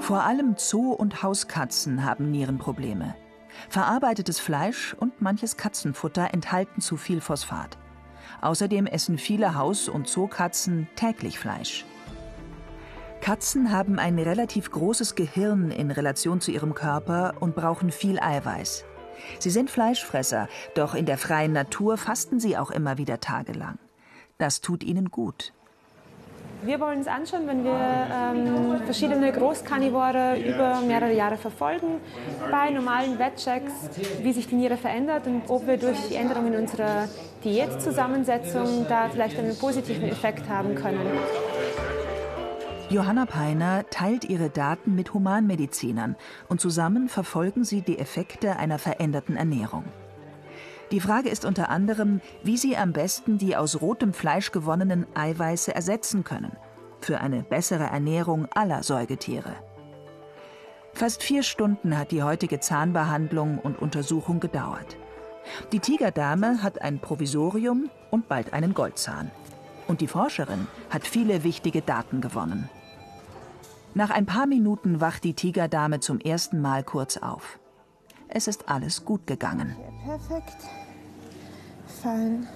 Vor 0.00 0.22
allem 0.22 0.54
Zoo- 0.58 0.92
und 0.92 1.22
Hauskatzen 1.22 2.04
haben 2.04 2.30
Nierenprobleme. 2.30 3.14
Verarbeitetes 3.68 4.40
Fleisch 4.40 4.94
und 4.94 5.20
manches 5.20 5.56
Katzenfutter 5.56 6.32
enthalten 6.32 6.80
zu 6.80 6.96
viel 6.96 7.20
Phosphat. 7.20 7.78
Außerdem 8.40 8.86
essen 8.86 9.18
viele 9.18 9.54
Haus- 9.54 9.88
und 9.88 10.08
Zookatzen 10.08 10.88
täglich 10.96 11.38
Fleisch. 11.38 11.84
Katzen 13.20 13.70
haben 13.70 13.98
ein 13.98 14.18
relativ 14.18 14.70
großes 14.70 15.14
Gehirn 15.14 15.70
in 15.70 15.90
Relation 15.90 16.42
zu 16.42 16.50
ihrem 16.50 16.74
Körper 16.74 17.34
und 17.40 17.54
brauchen 17.54 17.90
viel 17.90 18.20
Eiweiß. 18.20 18.84
Sie 19.38 19.50
sind 19.50 19.70
Fleischfresser, 19.70 20.48
doch 20.74 20.94
in 20.94 21.06
der 21.06 21.16
freien 21.16 21.52
Natur 21.52 21.96
fasten 21.96 22.38
sie 22.38 22.58
auch 22.58 22.70
immer 22.70 22.98
wieder 22.98 23.20
tagelang. 23.20 23.78
Das 24.36 24.60
tut 24.60 24.84
ihnen 24.84 25.10
gut. 25.10 25.54
Wir 26.62 26.80
wollen 26.80 26.98
uns 26.98 27.08
anschauen, 27.08 27.46
wenn 27.46 27.64
wir 27.64 27.72
ähm, 27.72 28.80
verschiedene 28.84 29.32
Großkarnivore 29.32 30.38
über 30.38 30.80
mehrere 30.80 31.12
Jahre 31.12 31.36
verfolgen, 31.36 32.00
bei 32.50 32.70
normalen 32.70 33.18
Wettchecks, 33.18 33.72
wie 34.22 34.32
sich 34.32 34.48
die 34.48 34.54
Niere 34.54 34.76
verändert 34.76 35.26
und 35.26 35.42
ob 35.48 35.66
wir 35.66 35.76
durch 35.76 36.08
die 36.08 36.14
Änderung 36.14 36.46
in 36.46 36.56
unserer 36.56 37.08
Diätzusammensetzung 37.44 38.86
da 38.88 39.08
vielleicht 39.10 39.38
einen 39.38 39.56
positiven 39.58 40.08
Effekt 40.08 40.48
haben 40.48 40.74
können. 40.74 41.00
Johanna 42.90 43.26
Peiner 43.26 43.84
teilt 43.90 44.24
ihre 44.24 44.50
Daten 44.50 44.94
mit 44.94 45.14
Humanmedizinern 45.14 46.16
und 46.48 46.60
zusammen 46.60 47.08
verfolgen 47.08 47.64
sie 47.64 47.82
die 47.82 47.98
Effekte 47.98 48.56
einer 48.56 48.78
veränderten 48.78 49.36
Ernährung. 49.36 49.84
Die 50.90 51.00
Frage 51.00 51.28
ist 51.28 51.44
unter 51.44 51.70
anderem, 51.70 52.20
wie 52.42 52.56
sie 52.56 52.76
am 52.76 52.92
besten 52.92 53.38
die 53.38 53.56
aus 53.56 53.80
rotem 53.80 54.12
Fleisch 54.12 54.52
gewonnenen 54.52 55.06
Eiweiße 55.14 55.74
ersetzen 55.74 56.24
können 56.24 56.52
für 57.00 57.20
eine 57.20 57.42
bessere 57.42 57.84
Ernährung 57.84 58.48
aller 58.54 58.82
Säugetiere. 58.82 59.54
Fast 60.94 61.22
vier 61.22 61.42
Stunden 61.42 61.98
hat 61.98 62.12
die 62.12 62.22
heutige 62.22 62.60
Zahnbehandlung 62.60 63.58
und 63.58 63.80
Untersuchung 63.80 64.40
gedauert. 64.40 64.96
Die 65.72 65.80
Tigerdame 65.80 66.62
hat 66.62 66.80
ein 66.80 67.00
Provisorium 67.00 67.90
und 68.10 68.28
bald 68.28 68.52
einen 68.52 68.74
Goldzahn. 68.74 69.30
Und 69.86 70.00
die 70.00 70.06
Forscherin 70.06 70.66
hat 70.88 71.06
viele 71.06 71.44
wichtige 71.44 71.82
Daten 71.82 72.20
gewonnen. 72.20 72.70
Nach 73.92 74.10
ein 74.10 74.24
paar 74.24 74.46
Minuten 74.46 75.00
wacht 75.00 75.24
die 75.24 75.34
Tigerdame 75.34 76.00
zum 76.00 76.20
ersten 76.20 76.60
Mal 76.60 76.82
kurz 76.82 77.18
auf. 77.18 77.58
Es 78.36 78.48
ist 78.48 78.68
alles 78.68 79.04
gut 79.04 79.28
gegangen. 79.28 79.76
Perfekt. 80.04 80.56
Fein. 82.02 82.48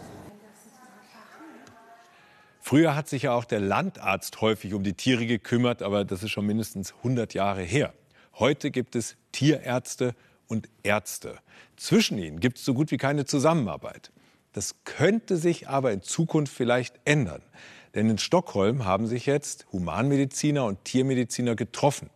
Früher 2.60 2.96
hat 2.96 3.08
sich 3.08 3.22
ja 3.22 3.32
auch 3.32 3.44
der 3.44 3.60
Landarzt 3.60 4.40
häufig 4.40 4.74
um 4.74 4.82
die 4.82 4.94
Tiere 4.94 5.24
gekümmert, 5.24 5.82
aber 5.82 6.04
das 6.04 6.24
ist 6.24 6.32
schon 6.32 6.46
mindestens 6.46 6.94
100 6.96 7.32
Jahre 7.32 7.62
her. 7.62 7.94
Heute 8.40 8.72
gibt 8.72 8.96
es 8.96 9.16
Tierärzte 9.30 10.16
und 10.48 10.68
Ärzte. 10.82 11.38
Zwischen 11.76 12.18
ihnen 12.18 12.40
gibt 12.40 12.58
es 12.58 12.64
so 12.64 12.74
gut 12.74 12.90
wie 12.90 12.96
keine 12.96 13.24
Zusammenarbeit. 13.24 14.10
Das 14.54 14.74
könnte 14.82 15.36
sich 15.36 15.68
aber 15.68 15.92
in 15.92 16.02
Zukunft 16.02 16.52
vielleicht 16.52 16.98
ändern. 17.04 17.42
Denn 17.94 18.10
in 18.10 18.18
Stockholm 18.18 18.84
haben 18.84 19.06
sich 19.06 19.26
jetzt 19.26 19.66
Humanmediziner 19.70 20.64
und 20.64 20.84
Tiermediziner 20.84 21.54
getroffen. 21.54 22.10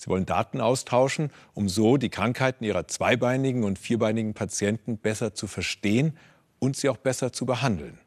Sie 0.00 0.08
wollen 0.08 0.24
Daten 0.24 0.62
austauschen, 0.62 1.30
um 1.52 1.68
so 1.68 1.98
die 1.98 2.08
Krankheiten 2.08 2.64
ihrer 2.64 2.88
zweibeinigen 2.88 3.64
und 3.64 3.78
vierbeinigen 3.78 4.32
Patienten 4.32 4.96
besser 4.96 5.34
zu 5.34 5.46
verstehen 5.46 6.16
und 6.58 6.74
sie 6.74 6.88
auch 6.88 6.96
besser 6.96 7.34
zu 7.34 7.44
behandeln. 7.44 7.98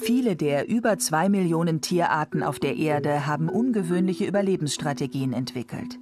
Viele 0.00 0.34
der 0.34 0.68
über 0.68 0.98
zwei 0.98 1.28
Millionen 1.28 1.82
Tierarten 1.82 2.42
auf 2.42 2.58
der 2.58 2.76
Erde 2.76 3.26
haben 3.28 3.48
ungewöhnliche 3.48 4.24
Überlebensstrategien 4.24 5.32
entwickelt. 5.32 6.00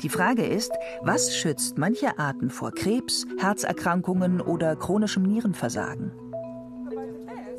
Die 0.00 0.10
Frage 0.10 0.46
ist, 0.46 0.70
was 1.02 1.36
schützt 1.36 1.76
manche 1.76 2.20
Arten 2.20 2.50
vor 2.50 2.70
Krebs, 2.70 3.26
Herzerkrankungen 3.36 4.40
oder 4.40 4.76
chronischem 4.76 5.24
Nierenversagen? 5.24 6.12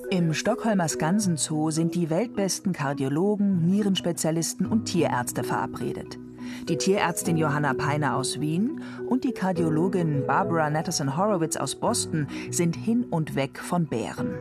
Im 0.09 0.33
Stockholmer 0.33 0.87
Skansen-Zoo 0.87 1.69
sind 1.69 1.93
die 1.93 2.09
weltbesten 2.09 2.71
Kardiologen, 2.71 3.65
Nierenspezialisten 3.65 4.65
und 4.65 4.85
Tierärzte 4.85 5.43
verabredet. 5.43 6.17
Die 6.69 6.77
Tierärztin 6.77 7.35
Johanna 7.35 7.73
Peiner 7.73 8.15
aus 8.15 8.39
Wien 8.39 8.81
und 9.09 9.25
die 9.25 9.33
Kardiologin 9.33 10.25
Barbara 10.25 10.69
Natterson 10.69 11.17
Horowitz 11.17 11.57
aus 11.57 11.75
Boston 11.75 12.27
sind 12.51 12.77
hin 12.77 13.03
und 13.09 13.35
weg 13.35 13.59
von 13.59 13.85
Bären. 13.85 14.35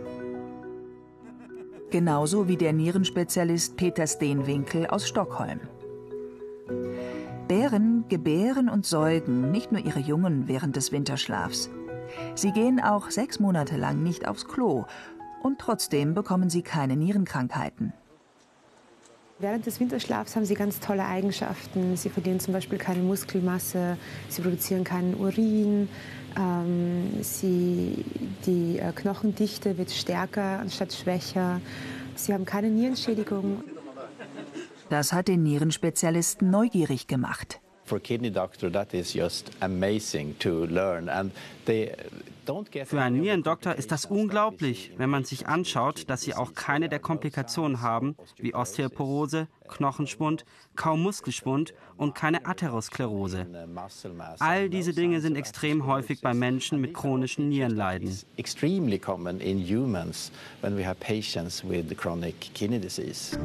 Genauso 1.91 2.47
wie 2.47 2.57
der 2.57 2.73
Nierenspezialist 2.73 3.77
Peter 3.77 4.07
Steenwinkel 4.07 4.87
aus 4.87 5.09
Stockholm. 5.09 5.59
Bären 7.49 8.05
gebären 8.09 8.69
und 8.69 8.87
säugen 8.87 9.51
nicht 9.51 9.73
nur 9.73 9.85
ihre 9.85 10.01
Jungen 10.01 10.47
während 10.47 10.77
des 10.77 10.93
Winterschlafs. 10.93 11.71
Sie 12.37 12.53
gehen 12.53 12.81
auch 12.81 13.11
sechs 13.11 13.41
Monate 13.41 13.77
lang 13.77 14.05
nicht 14.05 14.29
aufs 14.29 14.47
Klo 14.47 14.85
und 15.47 15.61
trotzdem 15.61 16.13
bekommen 16.13 16.51
sie 16.51 16.63
keine 16.63 16.97
Nierenkrankheiten. 16.97 17.93
Während 19.39 19.67
des 19.67 19.79
Winterschlafs 19.81 20.35
haben 20.35 20.47
sie 20.47 20.55
ganz 20.55 20.81
tolle 20.81 21.05
Eigenschaften. 21.05 21.97
Sie 21.97 22.09
verlieren 22.09 22.41
zum 22.41 22.55
Beispiel 22.55 22.79
keine 22.79 23.03
Muskelmasse, 23.03 23.99
sie 24.29 24.43
produzieren 24.43 24.83
keinen 24.83 25.15
Urin, 25.15 25.89
ähm, 26.37 27.23
sie, 27.23 28.05
die 28.47 28.79
äh, 28.79 28.93
Knochendichte 28.93 29.77
wird 29.77 29.91
stärker 29.91 30.59
anstatt 30.61 30.93
schwächer, 30.95 31.61
sie 32.15 32.33
haben 32.33 32.47
keine 32.47 32.71
Nierenschädigung. 32.71 33.63
Das 34.89 35.13
hat 35.13 35.29
den 35.29 35.43
Nierenspezialisten 35.43 36.51
neugierig 36.51 37.07
gemacht. 37.07 37.61
For 37.85 38.01
kidney 38.01 38.33
doctor, 38.33 38.73
that 38.73 38.95
is 38.95 39.13
just 39.13 39.51
amazing 39.61 40.37
to 40.41 40.65
learn, 40.65 41.09
and 41.09 41.31
they 41.67 41.93
für 42.85 43.01
einen 43.01 43.21
Nierendoktor 43.21 43.75
ist 43.75 43.93
das 43.93 44.07
unglaublich, 44.07 44.93
wenn 44.97 45.11
man 45.11 45.25
sich 45.25 45.47
anschaut, 45.47 46.09
dass 46.09 46.23
sie 46.23 46.35
auch 46.35 46.55
keine 46.55 46.89
der 46.89 46.99
Komplikationen 46.99 47.81
haben, 47.81 48.17
wie 48.37 48.55
Osteoporose, 48.55 49.49
Knochenschwund, 49.69 50.45
kaum 50.77 51.03
Muskelschwund 51.03 51.75
und 51.97 52.15
keine 52.15 52.47
Atherosklerose. 52.47 53.47
All 54.39 54.69
diese 54.69 54.93
Dinge 54.93 55.21
sind 55.21 55.37
extrem 55.37 55.87
häufig 55.87 56.21
bei 56.21 56.35
Menschen 56.35 56.81
mit 56.81 56.95
chronischen 56.95 57.49
Nierenleiden. 57.49 58.17
Extremely 58.37 58.99
common 58.99 59.41
in 59.41 59.59
humans 59.59 60.31
when 60.61 60.77
we 60.77 60.87
have 60.87 60.97
patients 61.01 61.65
with 61.69 61.85
chronic 61.97 62.41
kidney 62.55 62.79
disease. 62.79 63.39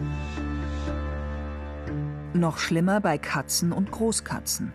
Noch 2.33 2.59
schlimmer 2.59 3.01
bei 3.01 3.17
Katzen 3.17 3.71
und 3.71 3.91
Großkatzen. 3.91 4.73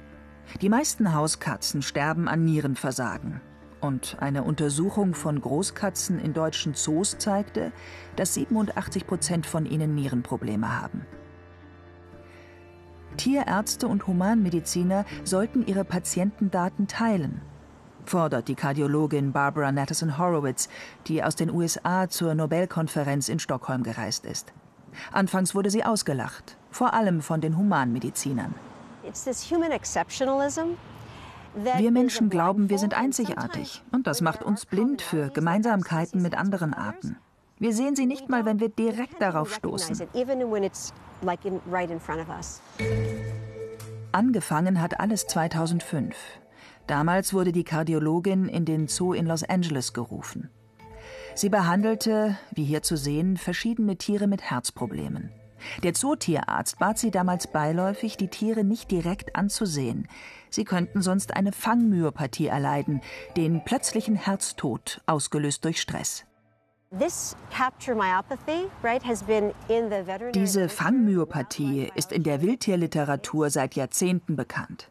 Die 0.60 0.68
meisten 0.68 1.14
Hauskatzen 1.14 1.82
sterben 1.82 2.28
an 2.28 2.44
Nierenversagen. 2.44 3.40
Und 3.80 4.16
eine 4.20 4.42
Untersuchung 4.42 5.14
von 5.14 5.40
Großkatzen 5.40 6.18
in 6.18 6.32
deutschen 6.32 6.74
Zoos 6.74 7.18
zeigte, 7.18 7.72
dass 8.16 8.34
87 8.34 9.06
Prozent 9.06 9.46
von 9.46 9.66
ihnen 9.66 9.94
Nierenprobleme 9.94 10.80
haben. 10.80 11.06
Tierärzte 13.16 13.88
und 13.88 14.06
Humanmediziner 14.06 15.04
sollten 15.24 15.66
ihre 15.66 15.84
Patientendaten 15.84 16.86
teilen, 16.86 17.40
fordert 18.04 18.48
die 18.48 18.54
Kardiologin 18.54 19.32
Barbara 19.32 19.72
Natterson 19.72 20.18
Horowitz, 20.18 20.68
die 21.06 21.22
aus 21.22 21.34
den 21.34 21.50
USA 21.50 22.08
zur 22.08 22.34
Nobelkonferenz 22.34 23.28
in 23.28 23.38
Stockholm 23.38 23.82
gereist 23.82 24.24
ist. 24.26 24.52
Anfangs 25.12 25.54
wurde 25.54 25.70
sie 25.70 25.84
ausgelacht, 25.84 26.56
vor 26.70 26.94
allem 26.94 27.20
von 27.20 27.40
den 27.40 27.56
Humanmedizinern. 27.56 28.54
Wir 31.56 31.90
Menschen 31.90 32.28
glauben, 32.28 32.68
wir 32.68 32.78
sind 32.78 32.92
einzigartig 32.92 33.82
und 33.90 34.06
das 34.06 34.20
macht 34.20 34.42
uns 34.42 34.66
blind 34.66 35.00
für 35.00 35.30
Gemeinsamkeiten 35.30 36.20
mit 36.20 36.36
anderen 36.36 36.74
Arten. 36.74 37.16
Wir 37.58 37.72
sehen 37.72 37.96
sie 37.96 38.04
nicht 38.04 38.28
mal, 38.28 38.44
wenn 38.44 38.60
wir 38.60 38.68
direkt 38.68 39.22
darauf 39.22 39.54
stoßen. 39.54 39.96
Angefangen 44.12 44.80
hat 44.82 45.00
alles 45.00 45.26
2005. 45.26 46.16
Damals 46.86 47.32
wurde 47.32 47.52
die 47.52 47.64
Kardiologin 47.64 48.48
in 48.48 48.66
den 48.66 48.86
Zoo 48.88 49.14
in 49.14 49.24
Los 49.24 49.42
Angeles 49.42 49.94
gerufen. 49.94 50.50
Sie 51.34 51.48
behandelte, 51.48 52.36
wie 52.54 52.64
hier 52.64 52.82
zu 52.82 52.96
sehen, 52.96 53.38
verschiedene 53.38 53.96
Tiere 53.96 54.26
mit 54.26 54.42
Herzproblemen. 54.42 55.32
Der 55.82 55.94
Zootierarzt 55.94 56.78
bat 56.78 56.98
sie 56.98 57.10
damals 57.10 57.46
beiläufig, 57.46 58.16
die 58.16 58.28
Tiere 58.28 58.62
nicht 58.62 58.90
direkt 58.90 59.36
anzusehen. 59.36 60.06
Sie 60.50 60.64
könnten 60.64 61.02
sonst 61.02 61.34
eine 61.34 61.52
Fangmyopathie 61.52 62.46
erleiden, 62.46 63.00
den 63.36 63.64
plötzlichen 63.64 64.16
Herztod, 64.16 65.00
ausgelöst 65.06 65.64
durch 65.64 65.80
Stress. 65.80 66.24
Diese 70.34 70.68
Fangmyopathie 70.68 71.92
ist 71.94 72.12
in 72.12 72.22
der 72.22 72.42
Wildtierliteratur 72.42 73.50
seit 73.50 73.74
Jahrzehnten 73.74 74.36
bekannt. 74.36 74.90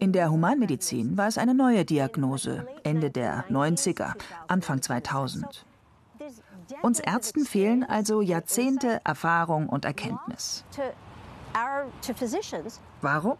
In 0.00 0.12
der 0.12 0.30
Humanmedizin 0.30 1.16
war 1.16 1.28
es 1.28 1.38
eine 1.38 1.54
neue 1.54 1.84
Diagnose, 1.84 2.66
Ende 2.82 3.10
der 3.10 3.44
90er, 3.48 4.14
Anfang 4.48 4.82
2000. 4.82 5.64
Uns 6.82 6.98
Ärzten 6.98 7.44
fehlen 7.44 7.84
also 7.84 8.20
Jahrzehnte 8.20 9.00
Erfahrung 9.04 9.68
und 9.68 9.84
Erkenntnis. 9.84 10.64
Warum? 13.00 13.36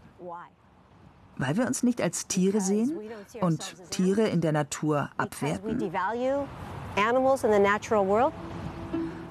Weil 1.39 1.57
wir 1.57 1.67
uns 1.67 1.83
nicht 1.83 2.01
als 2.01 2.29
Tiere 2.29 2.61
sehen 2.61 2.93
und 3.41 3.75
Tiere 3.91 4.29
in 4.29 4.41
der 4.41 4.53
Natur 4.53 5.11
abwerten. 5.17 5.91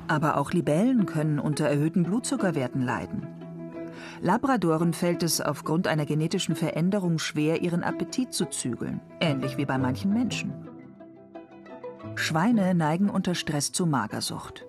Aber 0.08 0.38
auch 0.38 0.52
Libellen 0.52 1.06
können 1.06 1.40
unter 1.40 1.68
erhöhten 1.68 2.04
Blutzuckerwerten 2.04 2.82
leiden. 2.82 3.28
Labradoren 4.22 4.94
fällt 4.94 5.24
es 5.24 5.42
aufgrund 5.42 5.88
einer 5.88 6.06
genetischen 6.06 6.56
Veränderung 6.56 7.18
schwer, 7.18 7.62
ihren 7.62 7.84
Appetit 7.84 8.34
zu 8.34 8.46
zügeln, 8.46 9.00
ähnlich 9.20 9.58
wie 9.58 9.66
bei 9.66 9.78
manchen 9.78 10.14
Menschen. 10.14 10.54
Schweine 12.16 12.76
neigen 12.76 13.10
unter 13.10 13.36
Stress 13.36 13.72
zu 13.72 13.86
Magersucht. 13.86 14.66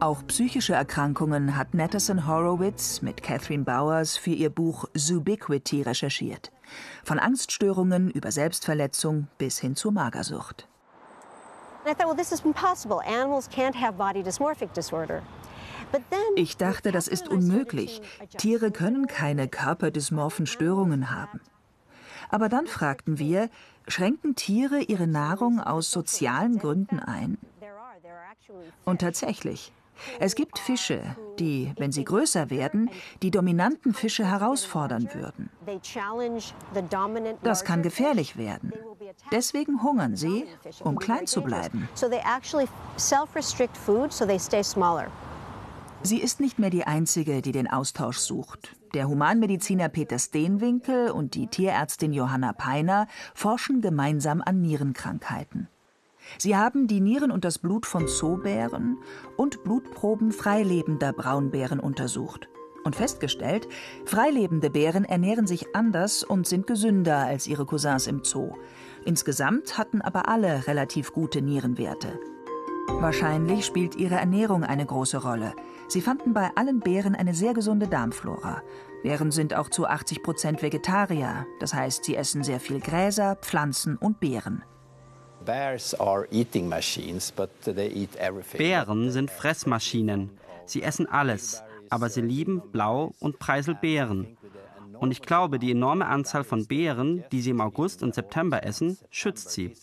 Auch 0.00 0.26
psychische 0.26 0.74
Erkrankungen 0.74 1.56
hat 1.56 1.72
Natterson 1.72 2.26
Horowitz 2.26 3.00
mit 3.00 3.22
Catherine 3.22 3.64
Bowers 3.64 4.16
für 4.16 4.32
ihr 4.32 4.50
Buch 4.50 4.86
Subiquity 4.94 5.82
recherchiert. 5.82 6.50
Von 7.04 7.18
Angststörungen 7.18 8.10
über 8.10 8.32
Selbstverletzung 8.32 9.28
bis 9.38 9.58
hin 9.60 9.76
zu 9.76 9.92
Magersucht. 9.92 10.68
Ich 16.34 16.56
dachte, 16.56 16.92
das 16.92 17.08
ist 17.08 17.28
unmöglich. 17.28 18.02
Tiere 18.36 18.70
können 18.72 19.06
keine 19.06 19.48
körperdysmorphen 19.48 20.46
Störungen 20.46 21.10
haben. 21.10 21.40
Aber 22.30 22.48
dann 22.48 22.66
fragten 22.66 23.18
wir, 23.18 23.48
schränken 23.86 24.34
Tiere 24.34 24.80
ihre 24.80 25.06
Nahrung 25.06 25.60
aus 25.60 25.90
sozialen 25.90 26.58
Gründen 26.58 26.98
ein? 26.98 27.38
Und 28.84 29.00
tatsächlich, 29.00 29.72
es 30.20 30.34
gibt 30.34 30.58
Fische, 30.58 31.16
die, 31.38 31.72
wenn 31.76 31.92
sie 31.92 32.04
größer 32.04 32.50
werden, 32.50 32.90
die 33.22 33.30
dominanten 33.30 33.94
Fische 33.94 34.26
herausfordern 34.26 35.08
würden. 35.12 35.50
Das 37.42 37.64
kann 37.64 37.82
gefährlich 37.82 38.36
werden. 38.36 38.72
Deswegen 39.32 39.82
hungern 39.82 40.16
sie, 40.16 40.46
um 40.82 40.98
klein 40.98 41.26
zu 41.26 41.42
bleiben. 41.42 41.88
Sie 46.02 46.18
ist 46.18 46.38
nicht 46.38 46.58
mehr 46.58 46.68
die 46.70 46.86
Einzige, 46.86 47.40
die 47.40 47.52
den 47.52 47.66
Austausch 47.66 48.18
sucht. 48.18 48.76
Der 48.92 49.08
Humanmediziner 49.08 49.88
Peter 49.88 50.18
Steenwinkel 50.18 51.10
und 51.10 51.34
die 51.34 51.46
Tierärztin 51.46 52.12
Johanna 52.12 52.52
Peiner 52.52 53.08
forschen 53.34 53.80
gemeinsam 53.80 54.42
an 54.44 54.60
Nierenkrankheiten. 54.60 55.68
Sie 56.38 56.56
haben 56.56 56.86
die 56.86 57.00
Nieren 57.00 57.30
und 57.30 57.44
das 57.44 57.58
Blut 57.58 57.86
von 57.86 58.08
Zoobären 58.08 58.98
und 59.36 59.64
Blutproben 59.64 60.32
freilebender 60.32 61.12
Braunbären 61.12 61.80
untersucht 61.80 62.48
und 62.84 62.96
festgestellt, 62.96 63.66
freilebende 64.04 64.70
Bären 64.70 65.04
ernähren 65.04 65.46
sich 65.46 65.74
anders 65.74 66.22
und 66.22 66.46
sind 66.46 66.66
gesünder 66.66 67.18
als 67.18 67.46
ihre 67.46 67.66
Cousins 67.66 68.06
im 68.06 68.22
Zoo. 68.24 68.52
Insgesamt 69.04 69.76
hatten 69.76 70.00
aber 70.00 70.28
alle 70.28 70.66
relativ 70.66 71.12
gute 71.12 71.42
Nierenwerte. 71.42 72.18
Wahrscheinlich 72.88 73.66
spielt 73.66 73.96
ihre 73.96 74.16
Ernährung 74.16 74.62
eine 74.62 74.86
große 74.86 75.18
Rolle. 75.18 75.54
Sie 75.88 76.00
fanden 76.00 76.32
bei 76.32 76.50
allen 76.54 76.80
Bären 76.80 77.14
eine 77.14 77.34
sehr 77.34 77.54
gesunde 77.54 77.88
Darmflora. 77.88 78.62
Bären 79.02 79.30
sind 79.30 79.54
auch 79.54 79.68
zu 79.68 79.86
80 79.86 80.22
Prozent 80.22 80.62
Vegetarier, 80.62 81.46
das 81.60 81.74
heißt, 81.74 82.04
sie 82.04 82.16
essen 82.16 82.42
sehr 82.42 82.60
viel 82.60 82.80
Gräser, 82.80 83.36
Pflanzen 83.36 83.96
und 83.96 84.20
Beeren. 84.20 84.62
Bären 88.58 89.10
sind 89.10 89.30
Fressmaschinen. 89.30 90.30
Sie 90.66 90.82
essen 90.82 91.06
alles, 91.06 91.62
aber 91.90 92.08
sie 92.08 92.22
lieben 92.22 92.62
Blau- 92.72 93.12
und 93.20 93.38
Preiselbeeren. 93.38 94.36
Und 94.98 95.10
ich 95.10 95.22
glaube, 95.22 95.58
die 95.58 95.72
enorme 95.72 96.06
Anzahl 96.06 96.44
von 96.44 96.66
Beeren, 96.66 97.24
die 97.30 97.40
sie 97.42 97.50
im 97.50 97.60
August 97.60 98.02
und 98.02 98.14
September 98.14 98.64
essen, 98.64 98.96
schützt 99.10 99.50
sie. 99.50 99.74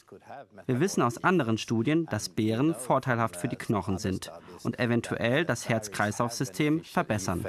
Wir 0.66 0.80
wissen 0.80 1.02
aus 1.04 1.24
anderen 1.24 1.58
Studien, 1.58 2.08
dass 2.10 2.30
Beeren 2.30 2.74
vorteilhaft 2.74 3.36
für 3.36 3.48
die 3.48 3.56
Knochen 3.56 3.98
sind 3.98 4.32
und 4.64 4.80
eventuell 4.80 5.46
das 5.46 5.70
Herz-Kreislauf-System 5.70 6.84
verbessern. 6.84 7.46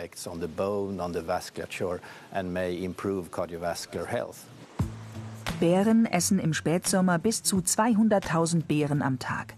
Bären 5.62 6.07
essen 6.07 6.40
im 6.40 6.55
Spätsommer 6.55 7.20
bis 7.20 7.44
zu 7.44 7.59
200.000 7.59 8.64
Beeren 8.64 9.01
am 9.01 9.20
Tag. 9.20 9.55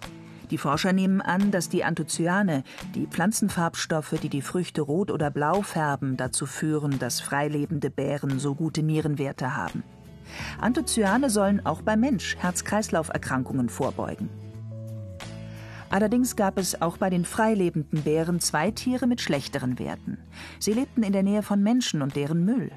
Die 0.51 0.59
Forscher 0.59 0.93
nehmen 0.93 1.23
an, 1.23 1.51
dass 1.51 1.71
die 1.71 1.83
Anthocyane, 1.83 2.63
die 2.95 3.07
Pflanzenfarbstoffe, 3.07 4.17
die 4.23 4.29
die 4.29 4.43
Früchte 4.43 4.83
rot 4.83 5.11
oder 5.11 5.31
blau 5.31 5.63
färben, 5.63 6.19
dazu 6.19 6.45
führen, 6.45 6.99
dass 6.99 7.23
freilebende 7.23 7.89
Bären 7.89 8.39
so 8.39 8.55
gute 8.55 8.83
Nierenwerte 8.83 9.57
haben. 9.57 9.83
Anthocyane 10.61 11.31
sollen 11.31 11.65
auch 11.65 11.81
beim 11.81 12.01
Mensch 12.01 12.37
Herz-Kreislauf-Erkrankungen 12.37 13.71
vorbeugen. 13.71 14.29
Allerdings 15.89 16.37
gab 16.37 16.59
es 16.59 16.83
auch 16.83 16.99
bei 16.99 17.09
den 17.09 17.25
freilebenden 17.25 18.03
Bären 18.03 18.41
zwei 18.41 18.71
Tiere 18.73 19.07
mit 19.07 19.23
schlechteren 19.23 19.79
Werten. 19.79 20.19
Sie 20.59 20.75
lebten 20.75 21.03
in 21.03 21.15
der 21.15 21.23
Nähe 21.23 21.43
von 21.43 21.63
Menschen 21.63 22.03
und 22.03 22.15
deren 22.15 22.45
Müll. 22.45 22.73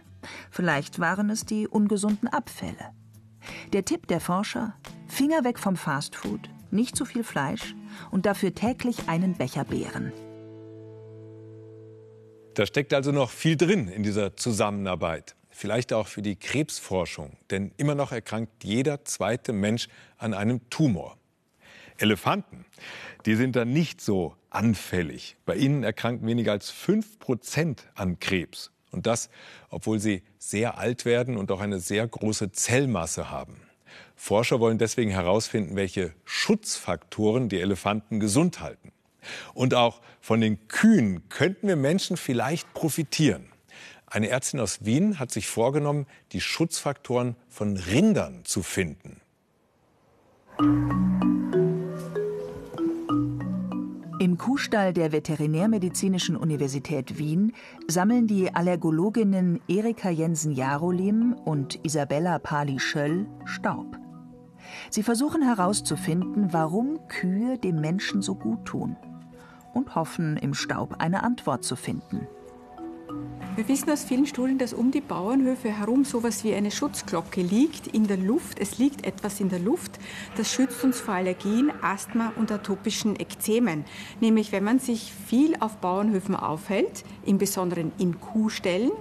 Vielleicht 0.49 0.99
waren 0.99 1.29
es 1.29 1.45
die 1.45 1.67
ungesunden 1.67 2.29
Abfälle. 2.29 2.93
Der 3.73 3.86
Tipp 3.86 4.07
der 4.07 4.19
Forscher: 4.19 4.75
Finger 5.07 5.43
weg 5.43 5.60
vom 5.60 5.75
Fastfood, 5.75 6.49
nicht 6.71 6.95
zu 6.95 7.05
viel 7.05 7.23
Fleisch 7.23 7.75
und 8.12 8.25
dafür 8.25 8.53
täglich 8.53 9.07
einen 9.07 9.36
Becher 9.36 9.63
Beeren. 9.63 10.12
Da 12.53 12.65
steckt 12.65 12.93
also 12.93 13.12
noch 13.12 13.29
viel 13.29 13.55
drin 13.55 13.88
in 13.88 14.03
dieser 14.03 14.36
Zusammenarbeit. 14.36 15.36
Vielleicht 15.49 15.93
auch 15.93 16.07
für 16.07 16.21
die 16.21 16.36
Krebsforschung, 16.36 17.38
denn 17.49 17.71
immer 17.77 17.95
noch 17.95 18.12
erkrankt 18.12 18.63
jeder 18.63 19.05
zweite 19.05 19.53
Mensch 19.53 19.88
an 20.17 20.33
einem 20.33 20.67
Tumor. 20.69 21.17
Elefanten, 21.97 22.65
die 23.25 23.36
sind 23.36 23.55
dann 23.55 23.73
nicht 23.73 24.01
so 24.01 24.36
anfällig. 24.49 25.36
Bei 25.45 25.55
ihnen 25.55 25.83
erkranken 25.83 26.27
weniger 26.27 26.51
als 26.51 26.69
5 26.69 27.19
Prozent 27.19 27.89
an 27.95 28.19
Krebs. 28.19 28.71
Und 28.91 29.06
das, 29.06 29.30
obwohl 29.69 30.00
sie 30.00 30.23
sehr 30.38 30.78
alt 30.78 31.06
werden 31.06 31.38
und 31.38 31.52
auch 31.52 31.60
eine 31.60 31.80
sehr 31.80 32.08
große 32.08 32.52
Zellmasse 32.52 33.30
haben. 33.30 33.62
Forscher 34.15 34.60
wollen 34.60 34.78
deswegen 34.78 35.12
herausfinden, 35.12 35.76
welche 35.76 36.13
Schutzfaktoren 36.26 37.50
die 37.50 37.60
Elefanten 37.60 38.19
gesund 38.19 38.62
halten. 38.62 38.91
Und 39.54 39.73
auch 39.73 40.02
von 40.21 40.41
den 40.41 40.67
Kühen 40.67 41.28
könnten 41.30 41.67
wir 41.67 41.76
Menschen 41.76 42.17
vielleicht 42.17 42.73
profitieren. 42.73 43.45
Eine 44.06 44.30
Ärztin 44.30 44.60
aus 44.60 44.86
Wien 44.86 45.19
hat 45.19 45.32
sich 45.32 45.47
vorgenommen, 45.47 46.08
die 46.32 46.41
Schutzfaktoren 46.41 47.36
von 47.50 47.76
Rindern 47.76 48.45
zu 48.45 48.63
finden. 48.63 49.21
Im 54.19 54.39
Kuhstall 54.39 54.93
der 54.93 55.12
Veterinärmedizinischen 55.12 56.36
Universität 56.36 57.19
Wien 57.19 57.53
sammeln 57.88 58.25
die 58.25 58.56
Allergologinnen 58.56 59.60
Erika 59.67 60.10
Jensen-Jarolim 60.10 61.34
und 61.45 61.86
Isabella 61.86 62.39
Pali-Schöll 62.39 63.27
Staub. 63.45 63.95
Sie 64.89 65.03
versuchen 65.03 65.43
herauszufinden, 65.43 66.51
warum 66.51 66.97
Kühe 67.10 67.60
dem 67.60 67.80
Menschen 67.80 68.23
so 68.23 68.34
gut 68.34 68.65
tun 68.65 68.95
und 69.75 69.93
hoffen, 69.93 70.36
im 70.38 70.56
Staub 70.56 70.95
eine 70.97 71.21
Antwort 71.21 71.63
zu 71.63 71.75
finden. 71.75 72.27
Wir 73.57 73.67
wissen 73.69 73.89
aus 73.89 74.03
vielen 74.03 74.27
Studien, 74.27 74.59
dass 74.59 74.71
um 74.71 74.91
die 74.91 75.01
Bauernhöfe 75.01 75.71
herum 75.71 76.05
so 76.05 76.19
etwas 76.19 76.43
wie 76.43 76.53
eine 76.53 76.69
Schutzglocke 76.69 77.41
liegt 77.41 77.87
in 77.87 78.05
der 78.05 78.17
Luft. 78.17 78.59
Es 78.59 78.77
liegt 78.77 79.03
etwas 79.03 79.39
in 79.39 79.49
der 79.49 79.57
Luft, 79.57 79.97
das 80.35 80.53
schützt 80.53 80.83
uns 80.83 80.99
vor 80.99 81.15
Allergien, 81.15 81.71
Asthma 81.81 82.33
und 82.35 82.51
atopischen 82.51 83.19
Ekzemen. 83.19 83.83
Nämlich, 84.21 84.51
wenn 84.51 84.63
man 84.63 84.77
sich 84.77 85.11
viel 85.25 85.55
auf 85.59 85.77
Bauernhöfen 85.77 86.35
aufhält, 86.35 87.03
im 87.25 87.39
Besonderen 87.39 87.91
in 87.97 88.21
Kuhställen, 88.21 88.91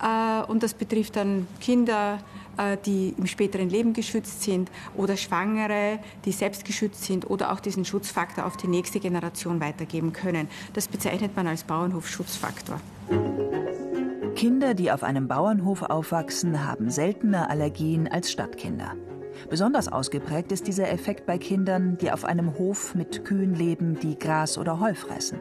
äh, 0.00 0.44
und 0.44 0.62
das 0.62 0.74
betrifft 0.74 1.16
dann 1.16 1.48
Kinder, 1.60 2.20
äh, 2.56 2.76
die 2.86 3.16
im 3.18 3.26
späteren 3.26 3.68
Leben 3.68 3.94
geschützt 3.94 4.44
sind 4.44 4.70
oder 4.96 5.16
Schwangere, 5.16 5.98
die 6.24 6.30
selbst 6.30 6.64
geschützt 6.64 7.02
sind 7.02 7.28
oder 7.28 7.52
auch 7.52 7.58
diesen 7.58 7.84
Schutzfaktor 7.84 8.46
auf 8.46 8.56
die 8.56 8.68
nächste 8.68 9.00
Generation 9.00 9.60
weitergeben 9.60 10.12
können. 10.12 10.46
Das 10.72 10.86
bezeichnet 10.86 11.34
man 11.34 11.48
als 11.48 11.64
Bauernhofschutzfaktor. 11.64 12.80
Kinder, 14.38 14.74
die 14.74 14.92
auf 14.92 15.02
einem 15.02 15.26
Bauernhof 15.26 15.82
aufwachsen, 15.82 16.64
haben 16.64 16.90
seltener 16.90 17.50
Allergien 17.50 18.06
als 18.06 18.30
Stadtkinder. 18.30 18.94
Besonders 19.50 19.88
ausgeprägt 19.88 20.52
ist 20.52 20.68
dieser 20.68 20.92
Effekt 20.92 21.26
bei 21.26 21.38
Kindern, 21.38 21.98
die 21.98 22.12
auf 22.12 22.24
einem 22.24 22.56
Hof 22.56 22.94
mit 22.94 23.24
Kühen 23.24 23.56
leben, 23.56 23.98
die 23.98 24.16
Gras 24.16 24.56
oder 24.56 24.78
Heu 24.78 24.94
fressen. 24.94 25.40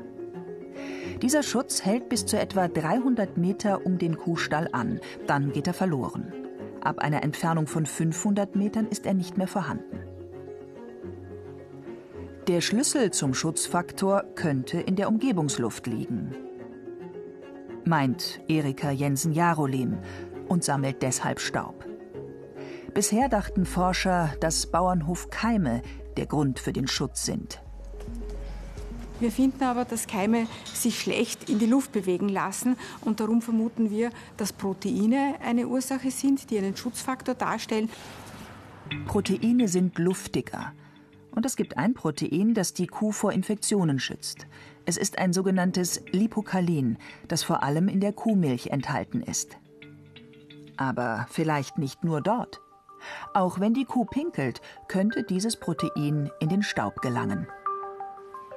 Dieser 1.21 1.43
Schutz 1.43 1.85
hält 1.85 2.09
bis 2.09 2.25
zu 2.25 2.39
etwa 2.39 2.67
300 2.67 3.37
Meter 3.37 3.85
um 3.85 3.99
den 3.99 4.17
Kuhstall 4.17 4.67
an, 4.71 4.99
dann 5.27 5.51
geht 5.51 5.67
er 5.67 5.75
verloren. 5.75 6.33
Ab 6.81 6.97
einer 6.97 7.21
Entfernung 7.21 7.67
von 7.67 7.85
500 7.85 8.55
Metern 8.55 8.87
ist 8.87 9.05
er 9.05 9.13
nicht 9.13 9.37
mehr 9.37 9.47
vorhanden. 9.47 9.99
Der 12.47 12.61
Schlüssel 12.61 13.11
zum 13.11 13.35
Schutzfaktor 13.35 14.23
könnte 14.33 14.79
in 14.79 14.95
der 14.95 15.07
Umgebungsluft 15.07 15.85
liegen, 15.85 16.33
meint 17.87 18.41
Erika 18.47 18.91
Jensen-Jarolim 18.91 19.97
und 20.47 20.63
sammelt 20.63 21.01
deshalb 21.01 21.39
Staub. 21.39 21.85
Bisher 22.93 23.29
dachten 23.29 23.65
Forscher, 23.65 24.33
dass 24.39 24.67
Bauernhofkeime 24.67 25.81
der 26.17 26.25
Grund 26.25 26.59
für 26.59 26.73
den 26.73 26.87
Schutz 26.87 27.25
sind. 27.25 27.61
Wir 29.19 29.31
finden 29.31 29.63
aber, 29.63 29.83
dass 29.85 30.05
Keime 30.05 30.47
sich 30.73 30.99
schlecht 30.99 31.49
in 31.49 31.57
die 31.57 31.65
Luft 31.65 31.91
bewegen 31.91 32.29
lassen 32.29 32.77
und 33.01 33.19
darum 33.19 33.41
vermuten 33.41 33.89
wir, 33.89 34.11
dass 34.37 34.53
Proteine 34.53 35.35
eine 35.43 35.67
Ursache 35.67 36.11
sind, 36.11 36.51
die 36.51 36.57
einen 36.59 36.75
Schutzfaktor 36.75 37.33
darstellen. 37.33 37.89
Proteine 39.07 39.67
sind 39.67 39.97
luftiger. 39.97 40.73
Und 41.31 41.45
es 41.45 41.55
gibt 41.55 41.77
ein 41.77 41.93
Protein, 41.93 42.53
das 42.53 42.73
die 42.73 42.87
Kuh 42.87 43.11
vor 43.11 43.31
Infektionen 43.31 43.99
schützt. 43.99 44.47
Es 44.89 44.95
ist 44.95 45.17
ein 45.17 45.33
sogenanntes 45.33 46.01
Lipokalin, 46.13 46.97
das 47.27 47.43
vor 47.43 47.61
allem 47.61 47.89
in 47.89 47.99
der 47.99 48.13
Kuhmilch 48.13 48.67
enthalten 48.67 49.21
ist. 49.21 49.57
Aber 50.77 51.27
vielleicht 51.29 51.77
nicht 51.77 52.05
nur 52.05 52.21
dort. 52.21 52.61
Auch 53.33 53.59
wenn 53.59 53.73
die 53.73 53.83
Kuh 53.83 54.05
pinkelt, 54.05 54.61
könnte 54.87 55.23
dieses 55.23 55.57
Protein 55.57 56.31
in 56.39 56.47
den 56.47 56.63
Staub 56.63 57.01
gelangen. 57.01 57.47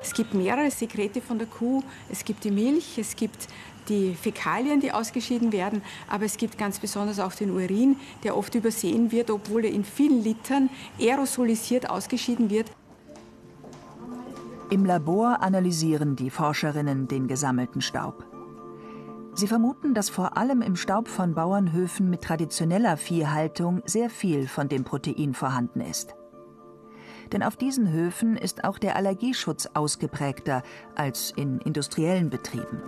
Es 0.01 0.14
gibt 0.14 0.33
mehrere 0.33 0.71
Sekrete 0.71 1.21
von 1.21 1.38
der 1.38 1.49
Kuh. 1.49 1.83
Es 2.09 2.25
gibt 2.25 2.45
die 2.45 2.53
Milch, 2.53 2.97
es 2.97 3.16
gibt 3.16 3.49
die 3.88 4.14
Fäkalien, 4.14 4.81
die 4.81 4.93
ausgeschieden 4.93 5.51
werden, 5.51 5.83
aber 6.09 6.27
es 6.27 6.37
gibt 6.37 6.57
ganz 6.59 6.79
besonders 6.79 7.19
auch 7.19 7.35
den 7.35 7.51
Urin, 7.51 7.97
der 8.23 8.37
oft 8.37 8.55
übersehen 8.55 9.11
wird, 9.11 9.33
obwohl 9.33 9.64
er 9.64 9.73
in 9.73 9.85
vielen 9.85 10.23
Litern 10.23 10.71
aerosolisiert 11.01 11.90
ausgeschieden 11.90 12.51
wird. 12.51 12.71
Im 14.70 14.85
Labor 14.85 15.42
analysieren 15.42 16.14
die 16.14 16.30
Forscherinnen 16.30 17.09
den 17.09 17.26
gesammelten 17.26 17.80
Staub. 17.80 18.24
Sie 19.35 19.48
vermuten, 19.48 19.94
dass 19.94 20.11
vor 20.11 20.37
allem 20.37 20.62
im 20.62 20.76
Staub 20.76 21.09
von 21.09 21.35
Bauernhöfen 21.35 22.09
mit 22.09 22.22
traditioneller 22.22 22.96
Viehhaltung 22.96 23.83
sehr 23.85 24.09
viel 24.09 24.46
von 24.46 24.68
dem 24.68 24.85
Protein 24.85 25.35
vorhanden 25.35 25.80
ist. 25.80 26.14
Denn 27.33 27.42
auf 27.42 27.56
diesen 27.56 27.90
Höfen 27.90 28.37
ist 28.37 28.62
auch 28.62 28.78
der 28.78 28.94
Allergieschutz 28.94 29.68
ausgeprägter 29.74 30.62
als 30.94 31.33
in 31.33 31.59
industriellen 31.59 32.30
Betrieben. 32.30 32.80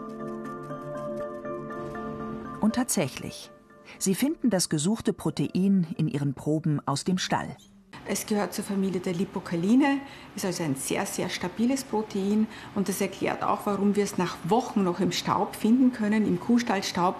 Und 2.60 2.76
tatsächlich, 2.76 3.50
sie 3.98 4.14
finden 4.14 4.50
das 4.50 4.68
gesuchte 4.68 5.12
Protein 5.12 5.88
in 5.96 6.06
ihren 6.06 6.34
Proben 6.34 6.80
aus 6.86 7.02
dem 7.02 7.18
Stall. 7.18 7.56
Es 8.04 8.26
gehört 8.26 8.52
zur 8.52 8.64
Familie 8.64 9.00
der 9.00 9.14
Lipokaline, 9.14 10.00
ist 10.34 10.44
also 10.44 10.64
ein 10.64 10.74
sehr, 10.74 11.06
sehr 11.06 11.28
stabiles 11.28 11.84
Protein 11.84 12.48
und 12.74 12.88
das 12.88 13.00
erklärt 13.00 13.44
auch, 13.44 13.64
warum 13.64 13.94
wir 13.94 14.02
es 14.02 14.18
nach 14.18 14.36
Wochen 14.42 14.82
noch 14.82 14.98
im 14.98 15.12
Staub 15.12 15.54
finden 15.54 15.92
können, 15.92 16.26
im 16.26 16.40
Kuhstallstaub 16.40 17.14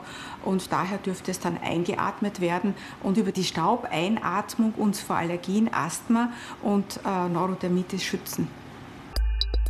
und 0.44 0.72
daher 0.72 0.98
dürfte 0.98 1.30
es 1.30 1.38
dann 1.38 1.56
eingeatmet 1.56 2.40
werden 2.40 2.74
und 3.02 3.16
über 3.16 3.30
die 3.30 3.44
Staubeinatmung 3.44 4.72
uns 4.72 5.00
vor 5.00 5.16
Allergien, 5.16 5.72
Asthma 5.72 6.32
und 6.62 6.98
äh, 7.06 7.28
Neurodermitis 7.28 8.02
schützen. 8.02 8.48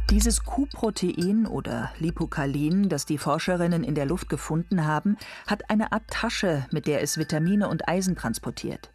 Dieses 0.08 0.44
Kuhprotein 0.44 1.46
oder 1.46 1.90
Lipokalin, 1.98 2.88
das 2.88 3.06
die 3.06 3.18
Forscherinnen 3.18 3.84
in 3.84 3.94
der 3.94 4.06
Luft 4.06 4.28
gefunden 4.28 4.86
haben, 4.86 5.16
hat 5.46 5.70
eine 5.70 5.92
Art 5.92 6.06
Tasche, 6.08 6.66
mit 6.70 6.86
der 6.86 7.02
es 7.02 7.18
Vitamine 7.18 7.68
und 7.68 7.88
Eisen 7.88 8.16
transportiert. 8.16 8.91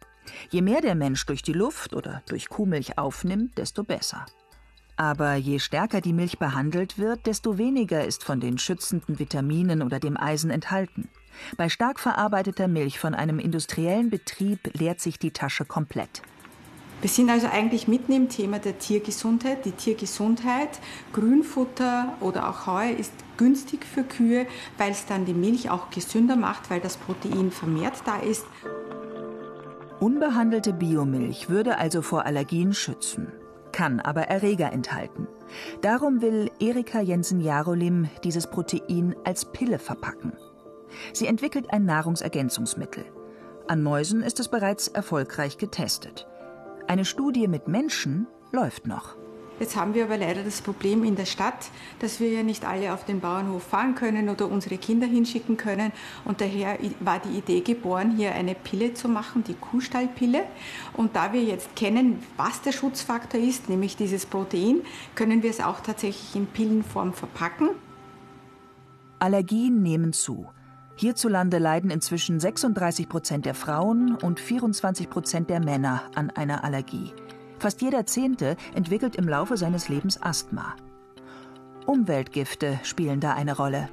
Je 0.50 0.62
mehr 0.62 0.80
der 0.80 0.94
Mensch 0.94 1.24
durch 1.26 1.42
die 1.42 1.52
Luft 1.52 1.94
oder 1.94 2.22
durch 2.28 2.48
Kuhmilch 2.48 2.98
aufnimmt, 2.98 3.58
desto 3.58 3.84
besser. 3.84 4.26
Aber 4.96 5.34
je 5.36 5.60
stärker 5.60 6.00
die 6.00 6.12
Milch 6.12 6.38
behandelt 6.38 6.98
wird, 6.98 7.26
desto 7.26 7.56
weniger 7.56 8.04
ist 8.04 8.24
von 8.24 8.40
den 8.40 8.58
schützenden 8.58 9.18
Vitaminen 9.18 9.82
oder 9.82 10.00
dem 10.00 10.16
Eisen 10.16 10.50
enthalten. 10.50 11.08
Bei 11.56 11.68
stark 11.68 12.00
verarbeiteter 12.00 12.66
Milch 12.66 12.98
von 12.98 13.14
einem 13.14 13.38
industriellen 13.38 14.10
Betrieb 14.10 14.58
leert 14.76 15.00
sich 15.00 15.18
die 15.20 15.30
Tasche 15.30 15.64
komplett. 15.64 16.22
Wir 17.00 17.08
sind 17.08 17.30
also 17.30 17.46
eigentlich 17.46 17.86
mitten 17.86 18.10
im 18.10 18.28
Thema 18.28 18.58
der 18.58 18.80
Tiergesundheit. 18.80 19.64
Die 19.64 19.70
Tiergesundheit, 19.70 20.80
Grünfutter 21.12 22.16
oder 22.18 22.48
auch 22.50 22.66
Heu 22.66 22.90
ist 22.90 23.12
günstig 23.36 23.84
für 23.84 24.02
Kühe, 24.02 24.48
weil 24.78 24.90
es 24.90 25.06
dann 25.06 25.24
die 25.24 25.32
Milch 25.32 25.70
auch 25.70 25.90
gesünder 25.90 26.34
macht, 26.34 26.70
weil 26.70 26.80
das 26.80 26.96
Protein 26.96 27.52
vermehrt 27.52 28.02
da 28.04 28.18
ist. 28.18 28.44
Unbehandelte 30.00 30.72
Biomilch 30.72 31.48
würde 31.50 31.76
also 31.78 32.02
vor 32.02 32.24
Allergien 32.24 32.72
schützen, 32.72 33.32
kann 33.72 33.98
aber 33.98 34.22
Erreger 34.22 34.72
enthalten. 34.72 35.26
Darum 35.80 36.22
will 36.22 36.52
Erika 36.60 37.00
Jensen-Jarolim 37.00 38.08
dieses 38.22 38.46
Protein 38.46 39.16
als 39.24 39.46
Pille 39.46 39.80
verpacken. 39.80 40.34
Sie 41.12 41.26
entwickelt 41.26 41.72
ein 41.72 41.84
Nahrungsergänzungsmittel. 41.84 43.04
An 43.66 43.82
Mäusen 43.82 44.22
ist 44.22 44.38
es 44.38 44.48
bereits 44.48 44.86
erfolgreich 44.86 45.58
getestet. 45.58 46.28
Eine 46.86 47.04
Studie 47.04 47.48
mit 47.48 47.66
Menschen 47.66 48.28
läuft 48.52 48.86
noch. 48.86 49.16
Jetzt 49.60 49.76
haben 49.76 49.94
wir 49.94 50.04
aber 50.04 50.16
leider 50.16 50.44
das 50.44 50.60
Problem 50.60 51.02
in 51.02 51.16
der 51.16 51.24
Stadt, 51.24 51.70
dass 51.98 52.20
wir 52.20 52.30
ja 52.30 52.42
nicht 52.42 52.64
alle 52.64 52.92
auf 52.92 53.04
den 53.04 53.20
Bauernhof 53.20 53.62
fahren 53.62 53.94
können 53.94 54.28
oder 54.28 54.48
unsere 54.48 54.78
Kinder 54.78 55.06
hinschicken 55.06 55.56
können. 55.56 55.92
Und 56.24 56.40
daher 56.40 56.78
war 57.00 57.18
die 57.18 57.36
Idee 57.36 57.60
geboren, 57.60 58.16
hier 58.16 58.34
eine 58.34 58.54
Pille 58.54 58.94
zu 58.94 59.08
machen, 59.08 59.42
die 59.44 59.54
Kuhstallpille. 59.54 60.44
Und 60.94 61.16
da 61.16 61.32
wir 61.32 61.42
jetzt 61.42 61.74
kennen, 61.74 62.22
was 62.36 62.62
der 62.62 62.72
Schutzfaktor 62.72 63.40
ist, 63.40 63.68
nämlich 63.68 63.96
dieses 63.96 64.26
Protein, 64.26 64.82
können 65.14 65.42
wir 65.42 65.50
es 65.50 65.60
auch 65.60 65.80
tatsächlich 65.80 66.36
in 66.36 66.46
Pillenform 66.46 67.12
verpacken. 67.12 67.70
Allergien 69.18 69.82
nehmen 69.82 70.12
zu. 70.12 70.46
Hierzulande 70.94 71.58
leiden 71.58 71.90
inzwischen 71.90 72.40
36 72.40 73.08
Prozent 73.08 73.46
der 73.46 73.54
Frauen 73.54 74.16
und 74.16 74.40
24 74.40 75.10
Prozent 75.10 75.50
der 75.50 75.60
Männer 75.60 76.02
an 76.14 76.30
einer 76.30 76.64
Allergie. 76.64 77.12
Fast 77.58 77.82
jeder 77.82 78.06
Zehnte 78.06 78.56
entwickelt 78.74 79.16
im 79.16 79.28
Laufe 79.28 79.56
seines 79.56 79.88
Lebens 79.88 80.22
Asthma. 80.22 80.76
Umweltgifte 81.86 82.78
spielen 82.84 83.20
da 83.20 83.34
eine 83.34 83.56
Rolle. 83.56 83.88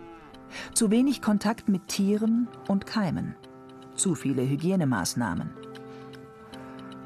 Zu 0.73 0.91
wenig 0.91 1.21
Kontakt 1.21 1.67
mit 1.67 1.87
Tieren 1.87 2.47
und 2.67 2.85
Keimen. 2.85 3.35
Zu 3.95 4.13
viele 4.13 4.43
Hygienemaßnahmen. 4.43 5.49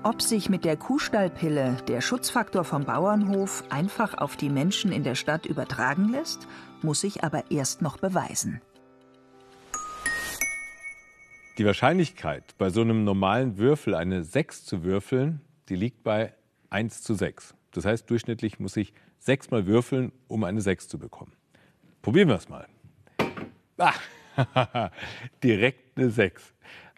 Ob 0.02 0.22
sich 0.22 0.50
mit 0.50 0.66
der 0.66 0.78
Kuhstallpille 0.78 1.78
der 1.88 2.02
Schutzfaktor 2.02 2.64
vom 2.64 2.86
Bauernhof 2.86 3.64
einfach 3.70 4.18
auf 4.18 4.36
die 4.36 4.50
Menschen 4.50 4.92
in 4.92 5.04
der 5.04 5.16
Stadt 5.16 5.46
übertragen 5.46 6.10
lässt, 6.10 6.48
muss 6.82 7.02
sich 7.02 7.24
aber 7.24 7.52
erst 7.52 7.82
noch 7.82 7.98
beweisen. 7.98 8.62
Die 11.58 11.66
Wahrscheinlichkeit, 11.66 12.56
bei 12.58 12.70
so 12.70 12.82
einem 12.82 13.04
normalen 13.04 13.58
Würfel 13.58 13.94
eine 13.94 14.24
6 14.24 14.66
zu 14.66 14.84
würfeln, 14.84 15.42
die 15.68 15.76
liegt 15.76 16.04
bei 16.04 16.34
1 16.70 17.02
zu 17.02 17.14
6. 17.14 17.56
Das 17.72 17.86
heißt, 17.86 18.10
durchschnittlich 18.10 18.60
muss 18.60 18.78
ich 18.78 18.94
sechsmal 19.20 19.66
würfeln, 19.66 20.12
um 20.28 20.44
eine 20.44 20.62
6 20.62 20.88
zu 20.88 20.98
bekommen. 20.98 21.34
Probieren 22.02 22.30
wir 22.30 22.36
es 22.36 22.50
mal. 22.50 22.68
Ah, 23.78 23.94
direkt 25.44 25.98
eine 25.98 26.10
6. 26.10 26.54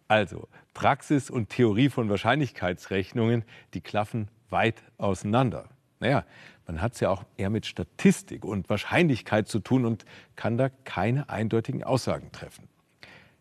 Also, 0.07 0.47
Praxis 0.73 1.29
und 1.29 1.49
Theorie 1.49 1.89
von 1.89 2.09
Wahrscheinlichkeitsrechnungen, 2.09 3.43
die 3.73 3.81
klaffen 3.81 4.29
weit 4.49 4.83
auseinander. 4.97 5.69
Naja, 5.99 6.25
man 6.67 6.81
hat 6.81 6.93
es 6.93 6.99
ja 6.99 7.09
auch 7.09 7.23
eher 7.37 7.49
mit 7.49 7.65
Statistik 7.65 8.45
und 8.45 8.69
Wahrscheinlichkeit 8.69 9.47
zu 9.47 9.59
tun 9.59 9.85
und 9.85 10.05
kann 10.35 10.57
da 10.57 10.69
keine 10.69 11.29
eindeutigen 11.29 11.83
Aussagen 11.83 12.31
treffen. 12.31 12.67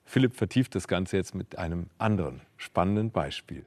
Philipp 0.04 0.36
vertieft 0.36 0.74
das 0.74 0.88
Ganze 0.88 1.16
jetzt 1.16 1.34
mit 1.34 1.56
einem 1.56 1.86
anderen 1.98 2.40
spannenden 2.56 3.10
Beispiel. 3.10 3.64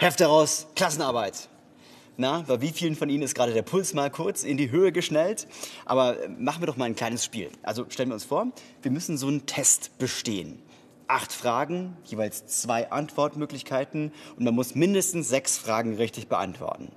Heft 0.00 0.18
heraus, 0.20 0.66
Klassenarbeit. 0.76 1.50
Na, 2.16 2.42
bei 2.48 2.62
wie 2.62 2.70
vielen 2.70 2.96
von 2.96 3.10
Ihnen 3.10 3.22
ist 3.22 3.34
gerade 3.34 3.52
der 3.52 3.60
Puls 3.60 3.92
mal 3.92 4.10
kurz 4.10 4.44
in 4.44 4.56
die 4.56 4.70
Höhe 4.70 4.92
geschnellt? 4.92 5.46
Aber 5.84 6.16
machen 6.38 6.62
wir 6.62 6.66
doch 6.66 6.78
mal 6.78 6.86
ein 6.86 6.94
kleines 6.96 7.22
Spiel. 7.22 7.50
Also 7.62 7.84
stellen 7.90 8.08
wir 8.08 8.14
uns 8.14 8.24
vor, 8.24 8.46
wir 8.80 8.90
müssen 8.90 9.18
so 9.18 9.26
einen 9.26 9.44
Test 9.44 9.98
bestehen. 9.98 10.62
acht 11.06 11.34
Fragen, 11.34 11.98
jeweils 12.06 12.46
zwei 12.46 12.90
Antwortmöglichkeiten 12.90 14.10
und 14.38 14.42
man 14.42 14.54
muss 14.54 14.74
mindestens 14.74 15.28
sechs 15.28 15.58
Fragen 15.58 15.96
richtig 15.96 16.28
beantworten. 16.28 16.90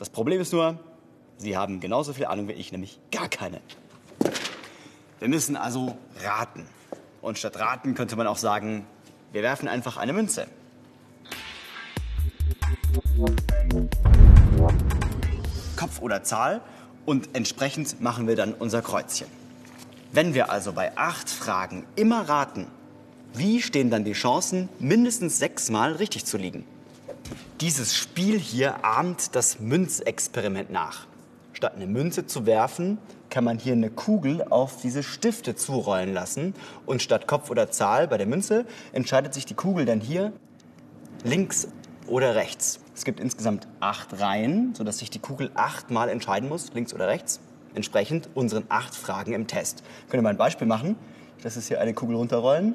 Das 0.00 0.10
Problem 0.10 0.40
ist 0.40 0.52
nur, 0.52 0.80
Sie 1.36 1.56
haben 1.56 1.78
genauso 1.78 2.14
viel 2.14 2.24
Ahnung 2.24 2.48
wie 2.48 2.54
ich, 2.54 2.72
nämlich 2.72 2.98
gar 3.12 3.28
keine. 3.28 3.60
Wir 5.20 5.28
müssen 5.28 5.54
also 5.54 5.96
raten. 6.24 6.66
Und 7.22 7.38
statt 7.38 7.60
raten 7.60 7.94
könnte 7.94 8.16
man 8.16 8.26
auch 8.26 8.38
sagen, 8.38 8.86
wir 9.30 9.44
werfen 9.44 9.68
einfach 9.68 9.98
eine 9.98 10.12
Münze. 10.12 10.48
Kopf 15.76 16.00
oder 16.00 16.22
Zahl 16.22 16.60
und 17.06 17.30
entsprechend 17.34 18.00
machen 18.00 18.28
wir 18.28 18.36
dann 18.36 18.54
unser 18.54 18.82
Kreuzchen. 18.82 19.28
Wenn 20.12 20.34
wir 20.34 20.50
also 20.50 20.72
bei 20.72 20.96
acht 20.96 21.30
Fragen 21.30 21.84
immer 21.96 22.28
raten, 22.28 22.66
wie 23.34 23.62
stehen 23.62 23.90
dann 23.90 24.04
die 24.04 24.12
Chancen, 24.12 24.68
mindestens 24.78 25.38
sechsmal 25.38 25.92
richtig 25.92 26.24
zu 26.24 26.36
liegen? 26.36 26.64
Dieses 27.60 27.94
Spiel 27.94 28.38
hier 28.38 28.84
ahmt 28.84 29.34
das 29.36 29.60
Münzexperiment 29.60 30.70
nach. 30.70 31.06
Statt 31.52 31.76
eine 31.76 31.86
Münze 31.86 32.26
zu 32.26 32.46
werfen, 32.46 32.98
kann 33.28 33.44
man 33.44 33.58
hier 33.58 33.74
eine 33.74 33.90
Kugel 33.90 34.42
auf 34.50 34.80
diese 34.80 35.02
Stifte 35.02 35.54
zurollen 35.54 36.12
lassen. 36.12 36.54
Und 36.86 37.02
statt 37.02 37.28
Kopf 37.28 37.50
oder 37.50 37.70
Zahl 37.70 38.08
bei 38.08 38.18
der 38.18 38.26
Münze 38.26 38.64
entscheidet 38.92 39.34
sich 39.34 39.46
die 39.46 39.54
Kugel 39.54 39.84
dann 39.84 40.00
hier 40.00 40.32
links 41.22 41.68
oder 42.10 42.34
rechts. 42.34 42.80
Es 42.94 43.04
gibt 43.04 43.20
insgesamt 43.20 43.66
acht 43.80 44.20
Reihen, 44.20 44.74
sodass 44.74 44.98
sich 44.98 45.08
die 45.08 45.20
Kugel 45.20 45.50
achtmal 45.54 46.10
entscheiden 46.10 46.48
muss, 46.48 46.72
links 46.74 46.92
oder 46.92 47.08
rechts 47.08 47.40
entsprechend 47.74 48.28
unseren 48.34 48.64
acht 48.68 48.94
Fragen 48.94 49.32
im 49.32 49.46
Test. 49.46 49.82
Können 50.08 50.22
wir 50.22 50.22
mal 50.22 50.30
ein 50.30 50.36
Beispiel 50.36 50.66
machen? 50.66 50.96
Das 51.42 51.56
ist 51.56 51.68
hier 51.68 51.80
eine 51.80 51.94
Kugel 51.94 52.16
runterrollen 52.16 52.74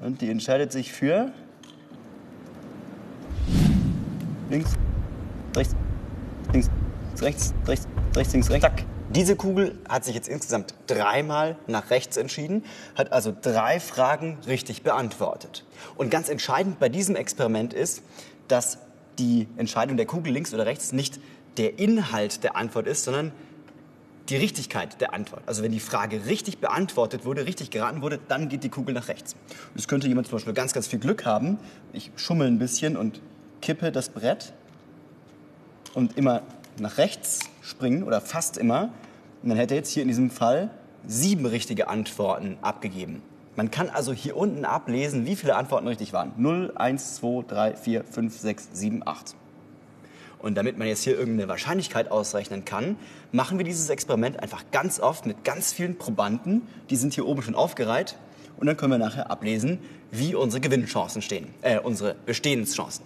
und 0.00 0.20
die 0.20 0.30
entscheidet 0.30 0.72
sich 0.72 0.92
für 0.92 1.32
links, 4.50 4.74
rechts, 5.56 5.74
links, 6.52 6.70
rechts, 7.20 7.54
rechts, 7.66 7.88
rechts, 8.14 8.32
links, 8.32 8.50
rechts. 8.50 8.62
Zack. 8.62 8.93
Diese 9.14 9.36
Kugel 9.36 9.78
hat 9.88 10.04
sich 10.04 10.16
jetzt 10.16 10.28
insgesamt 10.28 10.74
dreimal 10.88 11.56
nach 11.68 11.90
rechts 11.90 12.16
entschieden, 12.16 12.64
hat 12.96 13.12
also 13.12 13.32
drei 13.40 13.78
Fragen 13.78 14.38
richtig 14.48 14.82
beantwortet. 14.82 15.64
Und 15.94 16.10
ganz 16.10 16.28
entscheidend 16.28 16.80
bei 16.80 16.88
diesem 16.88 17.14
Experiment 17.14 17.72
ist, 17.72 18.02
dass 18.48 18.78
die 19.20 19.46
Entscheidung 19.56 19.96
der 19.96 20.06
Kugel 20.06 20.32
links 20.32 20.52
oder 20.52 20.66
rechts 20.66 20.90
nicht 20.92 21.20
der 21.58 21.78
Inhalt 21.78 22.42
der 22.42 22.56
Antwort 22.56 22.88
ist, 22.88 23.04
sondern 23.04 23.30
die 24.28 24.36
Richtigkeit 24.36 25.00
der 25.00 25.14
Antwort. 25.14 25.42
Also 25.46 25.62
wenn 25.62 25.70
die 25.70 25.80
Frage 25.80 26.26
richtig 26.26 26.58
beantwortet 26.58 27.24
wurde, 27.24 27.46
richtig 27.46 27.70
geraten 27.70 28.02
wurde, 28.02 28.18
dann 28.26 28.48
geht 28.48 28.64
die 28.64 28.68
Kugel 28.68 28.94
nach 28.94 29.06
rechts. 29.06 29.34
Und 29.74 29.78
es 29.78 29.86
könnte 29.86 30.08
jemand 30.08 30.26
zum 30.26 30.38
Beispiel 30.38 30.54
ganz, 30.54 30.72
ganz 30.72 30.88
viel 30.88 30.98
Glück 30.98 31.24
haben. 31.24 31.58
Ich 31.92 32.10
schummel 32.16 32.48
ein 32.48 32.58
bisschen 32.58 32.96
und 32.96 33.20
kippe 33.60 33.92
das 33.92 34.08
Brett 34.08 34.54
und 35.94 36.16
immer 36.16 36.42
nach 36.78 36.98
rechts 36.98 37.40
springen 37.62 38.02
oder 38.02 38.20
fast 38.20 38.56
immer. 38.56 38.90
Und 39.44 39.50
dann 39.50 39.58
hätte 39.58 39.74
er 39.74 39.80
jetzt 39.80 39.90
hier 39.90 40.00
in 40.00 40.08
diesem 40.08 40.30
Fall 40.30 40.70
sieben 41.06 41.44
richtige 41.44 41.88
Antworten 41.88 42.56
abgegeben. 42.62 43.20
Man 43.56 43.70
kann 43.70 43.90
also 43.90 44.14
hier 44.14 44.38
unten 44.38 44.64
ablesen, 44.64 45.26
wie 45.26 45.36
viele 45.36 45.54
Antworten 45.56 45.86
richtig 45.86 46.14
waren. 46.14 46.32
0, 46.38 46.72
1, 46.76 47.16
2, 47.16 47.44
3, 47.46 47.76
4, 47.76 48.04
5, 48.04 48.38
6, 48.38 48.68
7, 48.72 49.02
8. 49.06 49.36
Und 50.38 50.54
damit 50.54 50.78
man 50.78 50.88
jetzt 50.88 51.04
hier 51.04 51.18
irgendeine 51.18 51.46
Wahrscheinlichkeit 51.46 52.10
ausrechnen 52.10 52.64
kann, 52.64 52.96
machen 53.32 53.58
wir 53.58 53.66
dieses 53.66 53.90
Experiment 53.90 54.40
einfach 54.40 54.64
ganz 54.72 54.98
oft 54.98 55.26
mit 55.26 55.44
ganz 55.44 55.74
vielen 55.74 55.98
Probanden. 55.98 56.62
Die 56.88 56.96
sind 56.96 57.12
hier 57.12 57.26
oben 57.26 57.42
schon 57.42 57.54
aufgereiht. 57.54 58.16
Und 58.56 58.66
dann 58.66 58.78
können 58.78 58.92
wir 58.92 58.98
nachher 58.98 59.30
ablesen, 59.30 59.78
wie 60.10 60.34
unsere 60.34 60.62
Gewinnchancen 60.62 61.20
stehen, 61.20 61.48
äh, 61.60 61.78
unsere 61.78 62.14
Bestehenschancen. 62.24 63.04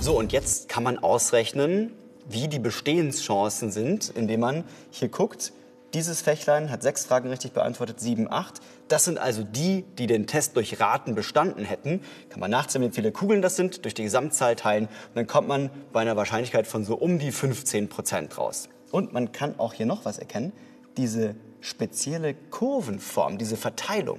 So, 0.00 0.18
und 0.18 0.32
jetzt 0.32 0.68
kann 0.68 0.82
man 0.82 0.98
ausrechnen, 0.98 1.92
wie 2.28 2.48
die 2.48 2.58
Bestehenschancen 2.58 3.70
sind, 3.70 4.10
indem 4.10 4.40
man 4.40 4.64
hier 4.90 5.08
guckt, 5.08 5.52
dieses 5.94 6.22
Fächlein 6.22 6.70
hat 6.70 6.82
sechs 6.82 7.04
Fragen 7.04 7.28
richtig 7.28 7.52
beantwortet, 7.52 8.00
sieben, 8.00 8.30
acht. 8.30 8.60
Das 8.88 9.04
sind 9.04 9.16
also 9.16 9.44
die, 9.44 9.84
die 9.96 10.08
den 10.08 10.26
Test 10.26 10.56
durch 10.56 10.80
Raten 10.80 11.14
bestanden 11.14 11.64
hätten. 11.64 12.00
Kann 12.30 12.40
man 12.40 12.50
nachzählen, 12.50 12.90
wie 12.90 12.94
viele 12.94 13.12
Kugeln 13.12 13.42
das 13.42 13.54
sind, 13.54 13.84
durch 13.84 13.94
die 13.94 14.02
Gesamtzahl 14.02 14.56
teilen. 14.56 14.86
Und 14.86 15.14
dann 15.14 15.28
kommt 15.28 15.46
man 15.46 15.70
bei 15.92 16.00
einer 16.00 16.16
Wahrscheinlichkeit 16.16 16.66
von 16.66 16.84
so 16.84 16.96
um 16.96 17.20
die 17.20 17.30
15 17.30 17.88
Prozent 17.88 18.36
raus. 18.36 18.68
Und 18.90 19.12
man 19.12 19.30
kann 19.30 19.58
auch 19.58 19.72
hier 19.72 19.86
noch 19.86 20.04
was 20.04 20.18
erkennen. 20.18 20.52
Diese 20.96 21.36
spezielle 21.60 22.34
Kurvenform, 22.34 23.38
diese 23.38 23.56
Verteilung, 23.56 24.18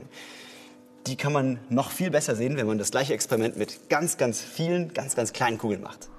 die 1.07 1.15
kann 1.15 1.33
man 1.33 1.59
noch 1.69 1.91
viel 1.91 2.09
besser 2.09 2.35
sehen, 2.35 2.57
wenn 2.57 2.65
man 2.65 2.77
das 2.77 2.91
gleiche 2.91 3.13
Experiment 3.13 3.57
mit 3.57 3.89
ganz, 3.89 4.17
ganz 4.17 4.41
vielen, 4.41 4.93
ganz, 4.93 5.15
ganz 5.15 5.33
kleinen 5.33 5.57
Kugeln 5.57 5.81
macht. 5.81 6.09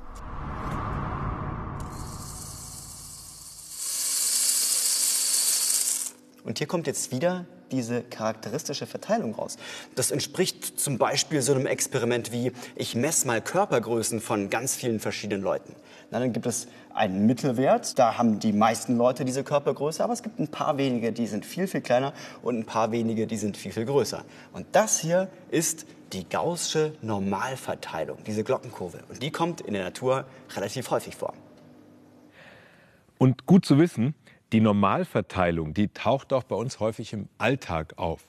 Und 6.44 6.58
hier 6.58 6.68
kommt 6.68 6.86
jetzt 6.86 7.10
wieder 7.10 7.46
diese 7.70 8.02
charakteristische 8.02 8.86
Verteilung 8.86 9.34
raus. 9.34 9.56
Das 9.94 10.10
entspricht 10.10 10.78
zum 10.78 10.98
Beispiel 10.98 11.42
so 11.42 11.54
einem 11.54 11.66
Experiment 11.66 12.32
wie, 12.32 12.52
ich 12.74 12.94
messe 12.94 13.26
mal 13.26 13.40
Körpergrößen 13.40 14.20
von 14.20 14.50
ganz 14.50 14.74
vielen 14.74 15.00
verschiedenen 15.00 15.42
Leuten. 15.42 15.74
Na, 16.10 16.20
dann 16.20 16.32
gibt 16.32 16.46
es 16.46 16.68
einen 16.94 17.26
Mittelwert, 17.26 17.98
da 17.98 18.16
haben 18.16 18.38
die 18.38 18.52
meisten 18.52 18.96
Leute 18.96 19.24
diese 19.24 19.44
Körpergröße, 19.44 20.02
aber 20.02 20.12
es 20.12 20.22
gibt 20.22 20.38
ein 20.38 20.48
paar 20.48 20.78
wenige, 20.78 21.12
die 21.12 21.26
sind 21.26 21.44
viel, 21.44 21.66
viel 21.66 21.80
kleiner 21.80 22.12
und 22.42 22.58
ein 22.58 22.64
paar 22.64 22.92
wenige, 22.92 23.26
die 23.26 23.36
sind 23.36 23.56
viel, 23.56 23.72
viel 23.72 23.84
größer. 23.84 24.24
Und 24.52 24.66
das 24.72 25.00
hier 25.00 25.28
ist 25.50 25.86
die 26.12 26.28
gaußsche 26.28 26.94
Normalverteilung, 27.02 28.18
diese 28.26 28.44
Glockenkurve. 28.44 29.00
Und 29.08 29.22
die 29.22 29.30
kommt 29.30 29.60
in 29.60 29.74
der 29.74 29.84
Natur 29.84 30.24
relativ 30.54 30.90
häufig 30.90 31.16
vor. 31.16 31.34
Und 33.18 33.46
gut 33.46 33.64
zu 33.66 33.78
wissen, 33.78 34.14
die 34.52 34.60
Normalverteilung, 34.60 35.74
die 35.74 35.88
taucht 35.88 36.32
auch 36.32 36.44
bei 36.44 36.56
uns 36.56 36.80
häufig 36.80 37.12
im 37.12 37.28
Alltag 37.38 37.94
auf. 37.96 38.26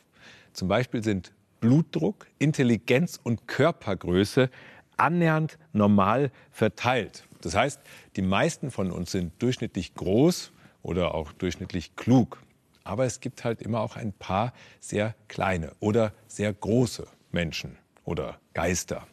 Zum 0.54 0.68
Beispiel 0.68 1.04
sind 1.04 1.32
Blutdruck, 1.60 2.28
Intelligenz 2.40 3.20
und 3.22 3.48
Körpergröße 3.48 4.50
annähernd 4.98 5.58
normal 5.74 6.32
verteilt. 6.52 7.28
Das 7.42 7.56
heißt, 7.56 7.80
die 8.16 8.22
meisten 8.22 8.72
von 8.72 8.92
uns 8.92 9.12
sind 9.12 9.32
durchschnittlich 9.42 9.94
groß 9.94 10.52
oder 10.82 11.14
auch 11.14 11.32
durchschnittlich 11.34 11.96
klug. 11.96 12.42
Aber 12.84 13.06
es 13.06 13.20
gibt 13.20 13.44
halt 13.44 13.62
immer 13.62 13.82
auch 13.82 13.96
ein 13.96 14.14
paar 14.14 14.54
sehr 14.80 15.14
kleine 15.28 15.74
oder 15.80 16.14
sehr 16.28 16.54
große 16.54 17.08
Menschen 17.32 17.78
oder 18.06 18.40
Geister. 18.54 19.06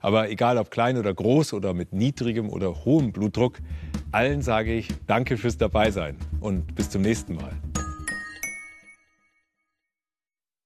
Aber 0.00 0.30
egal 0.30 0.58
ob 0.58 0.70
klein 0.70 0.96
oder 0.96 1.12
groß 1.12 1.52
oder 1.52 1.74
mit 1.74 1.92
niedrigem 1.92 2.48
oder 2.50 2.84
hohem 2.84 3.12
Blutdruck, 3.12 3.58
allen 4.12 4.42
sage 4.42 4.72
ich 4.72 4.88
Danke 5.06 5.36
fürs 5.36 5.58
Dabeisein 5.58 6.16
und 6.40 6.74
bis 6.74 6.90
zum 6.90 7.02
nächsten 7.02 7.34
Mal. 7.34 7.69